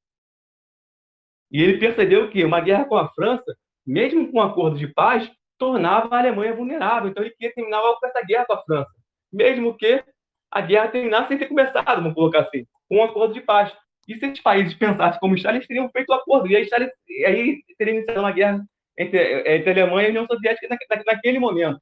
[1.51, 3.55] E ele percebeu que uma guerra com a França,
[3.87, 7.11] mesmo com um acordo de paz, tornava a Alemanha vulnerável.
[7.11, 8.91] Então ele queria terminar logo com essa guerra com a França.
[9.33, 10.03] Mesmo que
[10.51, 13.73] a guerra terminasse sem ter começado, vamos colocar assim, com um acordo de paz.
[14.09, 16.49] E se esses países pensassem como Stalin, eles teriam feito o um acordo.
[16.49, 16.89] E aí, Stalin,
[17.27, 18.65] aí teria iniciado uma guerra
[18.99, 21.81] entre, entre a Alemanha e a União Soviética na, naquele momento.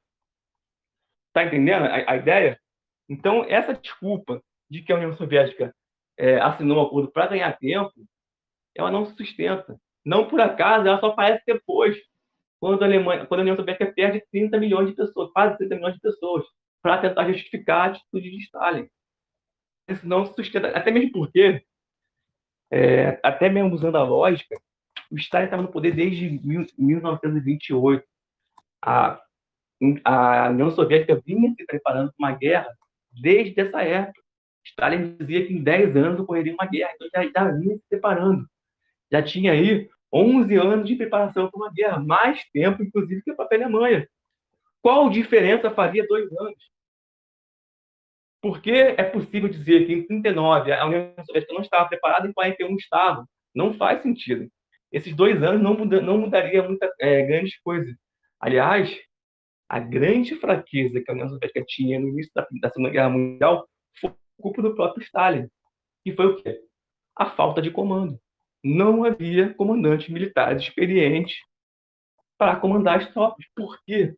[1.29, 2.59] Está entendendo a, a, ideia?
[3.09, 5.73] Então, essa desculpa de que a União Soviética
[6.17, 7.93] é, assinou um acordo para ganhar tempo,
[8.75, 9.77] ela não se sustenta.
[10.05, 11.97] Não por acaso, ela só aparece depois,
[12.59, 15.95] quando a, Alemanha, quando a União Soviética perde 30 milhões de pessoas, quase 30 milhões
[15.95, 16.45] de pessoas,
[16.81, 18.87] para tentar justificar a atitude de Stalin.
[19.87, 21.63] Isso não se sustenta, até mesmo porque
[22.71, 24.55] é, até mesmo usando a lógica,
[25.11, 26.39] o Stalin estava no poder desde
[26.77, 28.03] 1928.
[28.81, 29.21] A,
[30.05, 32.67] a União Soviética vinha se preparando para uma guerra
[33.11, 34.21] desde essa época.
[34.63, 38.47] Stalin dizia que em 10 anos ocorreria uma guerra, então já, já vinha se preparando.
[39.11, 43.35] Já tinha aí 11 anos de preparação para uma guerra, mais tempo, inclusive, que a
[43.35, 44.07] própria Alemanha.
[44.81, 46.71] Qual diferença faria dois anos?
[48.41, 52.75] Porque é possível dizer que em 39 a União Soviética não estava preparada, em 41
[52.75, 53.25] estava.
[53.53, 54.49] Não faz sentido.
[54.91, 57.95] Esses dois anos não, muda, não mudaria muita é, grandes coisas.
[58.39, 58.91] Aliás,
[59.69, 63.67] a grande fraqueza que a União Soviética tinha no início da, da Segunda Guerra Mundial
[63.99, 64.11] foi
[64.41, 65.47] culpa do próprio Stalin.
[66.03, 66.59] Que foi o quê?
[67.15, 68.19] A falta de comando.
[68.63, 71.35] Não havia comandantes militares experientes
[72.37, 73.45] para comandar as tropas.
[73.55, 74.15] Por quê?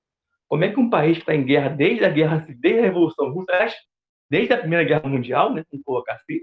[0.47, 3.31] Como é que um país que está em guerra desde a guerra, desde a Revolução
[3.33, 3.67] Russa,
[4.33, 6.39] desde a Primeira Guerra Mundial, né, vamos colocar assim,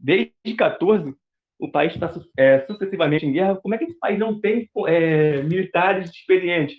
[0.00, 1.14] desde 14,
[1.58, 3.56] o país está é, sucessivamente em guerra.
[3.56, 6.74] Como é que esse país não tem é, militares experientes?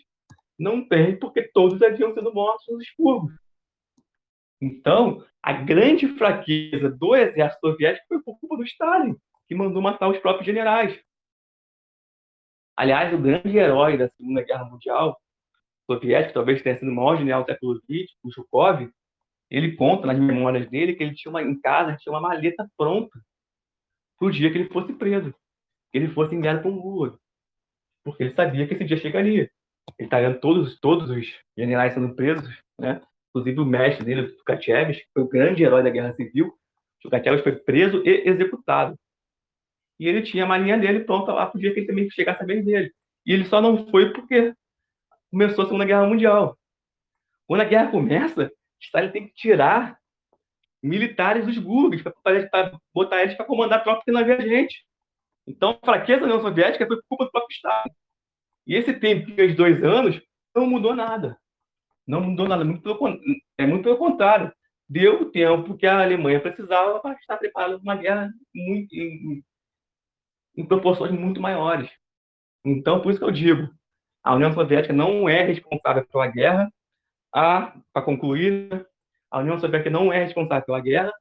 [0.57, 3.31] Não tem, porque todos haviam sido mortos nos expurgos.
[4.59, 9.15] Então, a grande fraqueza do exército soviético foi por culpa do Stalin.
[9.47, 10.99] que mandou matar os próprios generais.
[12.75, 15.15] Aliás, o grande herói da Segunda Guerra Mundial
[15.85, 18.89] soviética, talvez tenha sido o maior general do século XX, o Zhukov,
[19.49, 23.19] ele conta nas memórias dele que ele tinha uma, em casa tinha uma maleta pronta
[24.17, 25.31] para o dia que ele fosse preso,
[25.91, 27.19] que ele fosse enviado para um Lula,
[28.03, 29.49] porque ele sabia que esse dia chegaria.
[29.99, 32.49] Ele está vendo todos, todos os generais sendo presos,
[32.79, 33.01] né?
[33.29, 36.53] inclusive o mestre dele, o Tukhachevs, que foi o grande herói da Guerra Civil.
[37.01, 38.97] Tukhachevs foi preso e executado.
[39.99, 42.41] E ele tinha a malinha dele pronta lá para o dia que ele também chegasse
[42.41, 42.93] a vez dele.
[43.25, 44.53] E ele só não foi porque
[45.29, 46.57] começou a Segunda Guerra Mundial.
[47.47, 49.97] Quando a guerra começa, Stalin tem que tirar
[50.81, 52.13] militares dos gulags para
[52.93, 54.85] botar eles para comandar tropas que não havia gente.
[55.47, 57.91] Então, a fraqueza da União Soviética foi culpa do próprio Stalin.
[58.67, 60.19] E esse tempinho de dois anos
[60.55, 61.37] não mudou nada.
[62.07, 62.63] Não mudou nada.
[62.63, 63.19] Muito pelo,
[63.57, 64.51] é muito pelo contrário.
[64.87, 69.43] Deu o tempo que a Alemanha precisava para estar preparada para uma guerra muito, em,
[70.55, 71.89] em proporções muito maiores.
[72.63, 73.69] Então, por isso que eu digo,
[74.23, 76.71] a União Soviética não é responsável pela guerra.
[77.35, 78.87] Para concluir,
[79.29, 81.11] a União Soviética não é responsável pela guerra.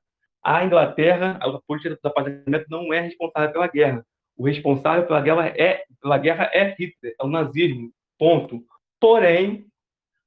[0.44, 4.06] A Inglaterra, a política do apartamento não é responsável pela guerra.
[4.36, 7.90] O responsável pela guerra é, pela guerra é Hitler, é o nazismo.
[8.16, 8.62] Ponto.
[9.00, 9.66] Porém,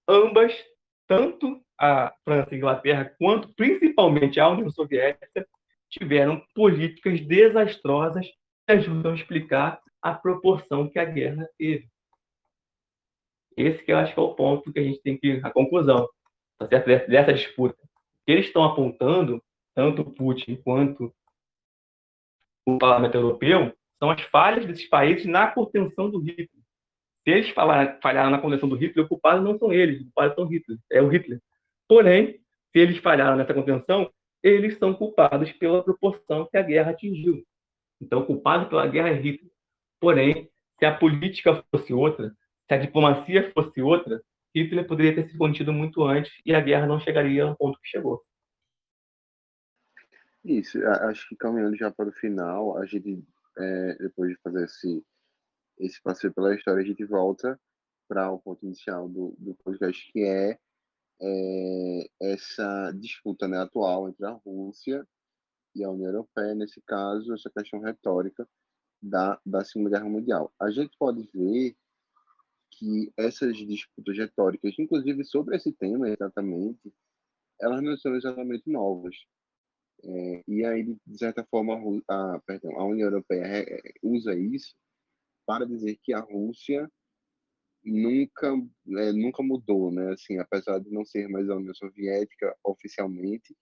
[0.05, 0.53] ambas,
[1.07, 5.47] tanto a França e a Inglaterra, quanto principalmente a União Soviética,
[5.89, 11.88] tiveram políticas desastrosas que ajudam a explicar a proporção que a guerra teve.
[13.57, 16.07] Esse que eu acho que é o ponto que a gente tem que a conclusão,
[16.59, 16.85] tá certo?
[17.09, 17.75] Dessa disputa.
[18.25, 19.41] que eles estão apontando,
[19.73, 21.13] tanto Putin quanto
[22.65, 26.49] o Parlamento Europeu, são as falhas desses países na contenção do Hitler.
[27.23, 30.45] Se eles falharam na contenção do Hitler, o culpado não são eles, o culpado são
[30.45, 31.41] Hitler, é o Hitler.
[31.88, 32.39] Porém,
[32.71, 34.11] se eles falharam nessa contenção,
[34.43, 37.43] eles são culpados pela proporção que a guerra atingiu.
[37.99, 39.51] Então, o culpado pela guerra é Hitler.
[39.99, 42.31] Porém, se a política fosse outra,
[42.68, 44.22] se a diplomacia fosse outra,
[44.56, 47.88] Hitler poderia ter se contido muito antes e a guerra não chegaria ao ponto que
[47.88, 48.23] chegou.
[50.44, 53.23] Isso, acho que caminhando já para o final, a gente
[53.57, 55.03] é, depois de fazer esse,
[55.80, 57.60] esse passeio pela história, a gente volta
[58.07, 60.57] para o ponto inicial do, do podcast, que é,
[61.22, 65.06] é essa disputa né, atual entre a Rússia
[65.76, 68.48] e a União Europeia, nesse caso, essa questão retórica
[69.02, 70.53] da, da Segunda Guerra Mundial.
[70.60, 71.76] A gente pode ver
[72.72, 76.94] que essas disputas retóricas, inclusive sobre esse tema exatamente,
[77.60, 79.15] elas não são exatamente novas.
[80.03, 81.73] É, e aí, de certa forma,
[82.07, 83.65] a, a, perdão, a União Europeia
[84.03, 84.76] usa isso
[85.45, 86.89] para dizer que a Rússia
[87.84, 88.53] nunca
[88.98, 90.14] é, nunca mudou, né?
[90.14, 93.56] Assim, apesar de não ser mais a União Soviética oficialmente,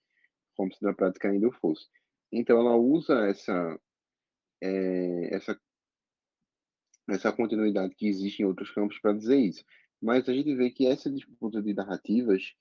[0.56, 1.88] como se na prática ainda fosse.
[2.32, 3.80] Então, ela usa essa
[4.61, 5.60] é, essa
[7.07, 9.64] essa continuidade que existe em outros campos para dizer isso.
[10.02, 12.53] Mas a gente vê que essa disputa de narrativas,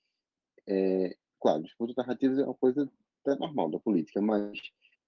[0.67, 2.89] é, claro, disputa de narrativas é uma coisa
[3.21, 4.59] até normal da política, mas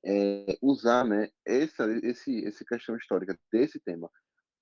[0.03, 4.09] é, usar né, essa esse, essa questão histórica desse tema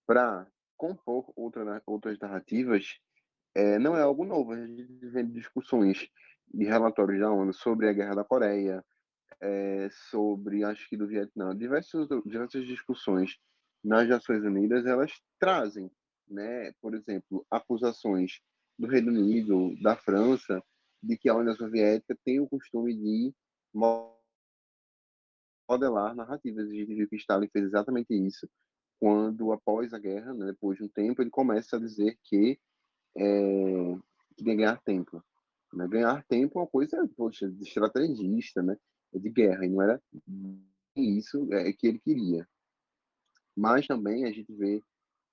[0.05, 0.47] para
[0.77, 2.97] compor outra, outras narrativas
[3.53, 4.51] é, não é algo novo.
[4.51, 6.07] A gente vê discussões
[6.53, 8.83] de relatórios da ONU sobre a Guerra da Coreia,
[9.41, 13.37] é, sobre, acho que do Vietnã, diversas, diversas discussões
[13.85, 15.91] nas Nações Unidas, elas trazem,
[16.27, 18.41] né, por exemplo, acusações
[18.77, 20.61] do Reino Unido, da França,
[21.01, 23.33] de que a União Soviética tem o costume de
[25.69, 26.67] modelar narrativas.
[26.67, 28.49] A gente viu que Stalin fez exatamente isso
[28.99, 32.59] quando, após a guerra, né, depois de um tempo, ele começa a dizer que,
[33.15, 33.97] é,
[34.41, 35.23] ganhar tempo.
[35.71, 35.87] Né?
[35.87, 38.77] Ganhar tempo é uma coisa, poxa, de estrategista, né?
[39.13, 40.01] De guerra, e não era
[40.95, 42.47] isso é, que ele queria.
[43.55, 44.83] Mas também a gente vê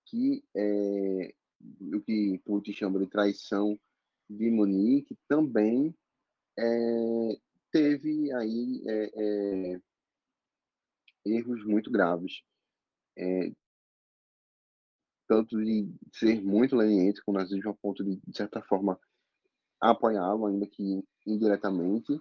[0.06, 1.34] que é,
[1.94, 3.78] o que Putin chama de traição
[4.30, 5.94] de Munique também
[6.58, 7.36] é,
[7.72, 9.80] teve aí é,
[11.24, 12.42] erros muito graves.
[15.28, 18.98] Tanto de ser muito leniente com o nazismo a ponto de, de certa forma,
[19.80, 22.20] apoiá-lo, ainda que indiretamente,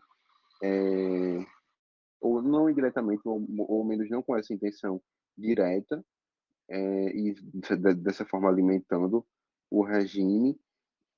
[2.21, 5.01] ou não indiretamente, ou, ou menos não com essa intenção
[5.37, 6.03] direta,
[6.69, 7.35] é, e
[7.95, 9.25] dessa forma alimentando
[9.69, 10.59] o regime.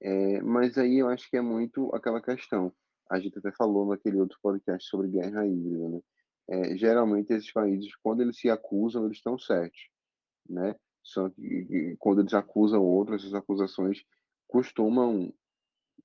[0.02, 2.74] É, mas aí eu acho que é muito aquela questão
[3.10, 6.02] a gente até falou naquele outro podcast sobre guerra híbrida, né?
[6.50, 9.88] É, geralmente esses países, quando eles se acusam, eles estão certos,
[10.50, 10.76] né?
[11.02, 14.04] Só que quando eles acusam outros, essas acusações
[14.48, 15.34] costumam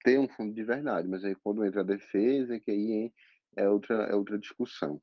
[0.04, 3.12] ter um fundo de verdade, mas aí quando entra a defesa, que aí
[3.56, 5.00] é outra, é outra discussão.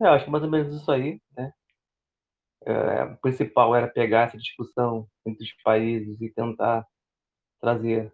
[0.00, 1.52] É, acho que mais ou menos isso aí, né?
[2.64, 6.86] É, o principal era pegar essa discussão entre os países e tentar
[7.60, 8.12] trazer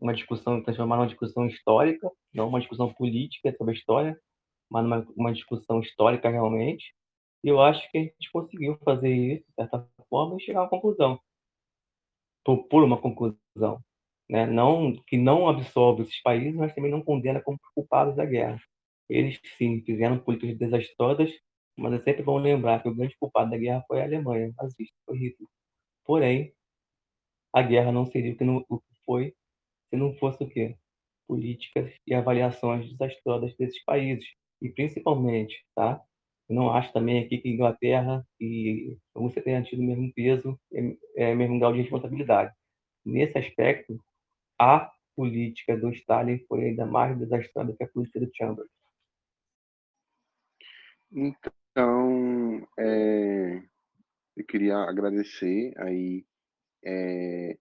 [0.00, 4.20] uma discussão, transformar numa discussão histórica, não uma discussão política sobre a história,
[4.70, 6.94] mas uma, uma discussão histórica realmente.
[7.44, 10.62] E eu acho que a gente conseguiu fazer isso, de certa forma, e chegar a
[10.64, 11.20] uma conclusão.
[12.44, 13.80] Propor uma conclusão.
[14.28, 14.46] Né?
[14.46, 18.60] Não, que não absolve esses países, mas também não condena como culpados da guerra.
[19.08, 21.30] Eles, sim, fizeram políticas desastrosas,
[21.76, 24.94] mas é sempre bom lembrar que o grande culpado da guerra foi a Alemanha, nazista,
[25.06, 25.48] foi Hitler.
[26.04, 26.54] Porém,
[27.52, 29.34] a guerra não seria o que, não, o que foi
[29.90, 30.76] se não fosse o quê?
[31.28, 34.26] Políticas e avaliações desastrosas desses países.
[34.62, 36.02] E principalmente, tá?
[36.48, 40.58] Eu não acho também aqui que Inglaterra e a Rússia tenham tido o mesmo peso,
[40.74, 42.52] é, é, mesmo grau de responsabilidade.
[43.04, 43.98] Nesse aspecto,
[44.58, 48.70] a política do Stalin foi ainda mais desastrosa que a política do Chambers.
[51.10, 53.62] Então, é,
[54.36, 56.26] eu queria agradecer aí
[56.84, 57.58] é,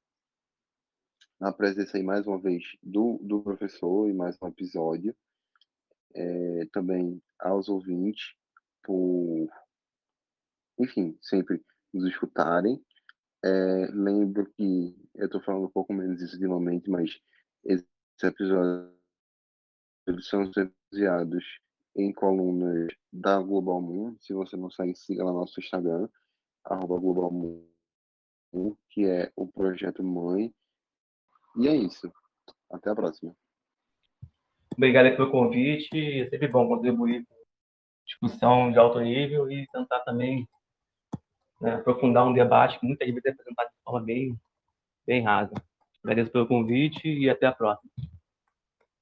[1.40, 5.16] a presença aí mais uma vez do, do professor e mais um episódio.
[6.14, 8.36] É, também aos ouvintes
[8.84, 9.48] por,
[10.80, 11.64] enfim, sempre
[11.94, 12.84] nos escutarem.
[13.46, 17.18] É, lembro que eu estou falando um pouco menos isso de momento, mas
[17.64, 17.88] esses
[18.22, 18.92] episódios
[20.24, 20.52] são
[20.92, 21.46] baseados
[21.98, 24.16] em colunas da Global Moon.
[24.20, 26.08] Se você não segue, siga lá no nosso Instagram,
[26.64, 30.54] arroba Global Moon, que é o projeto mãe.
[31.58, 32.12] E é isso.
[32.72, 33.36] Até a próxima.
[34.76, 36.22] Obrigado pelo convite.
[36.22, 37.36] É sempre bom contribuir com
[38.06, 40.48] discussão de alto nível e tentar também
[41.60, 44.40] né, aprofundar um debate que muitas vezes é apresentado de forma bem,
[45.06, 45.54] bem rasa.
[46.04, 47.92] Agradeço pelo convite e até a próxima.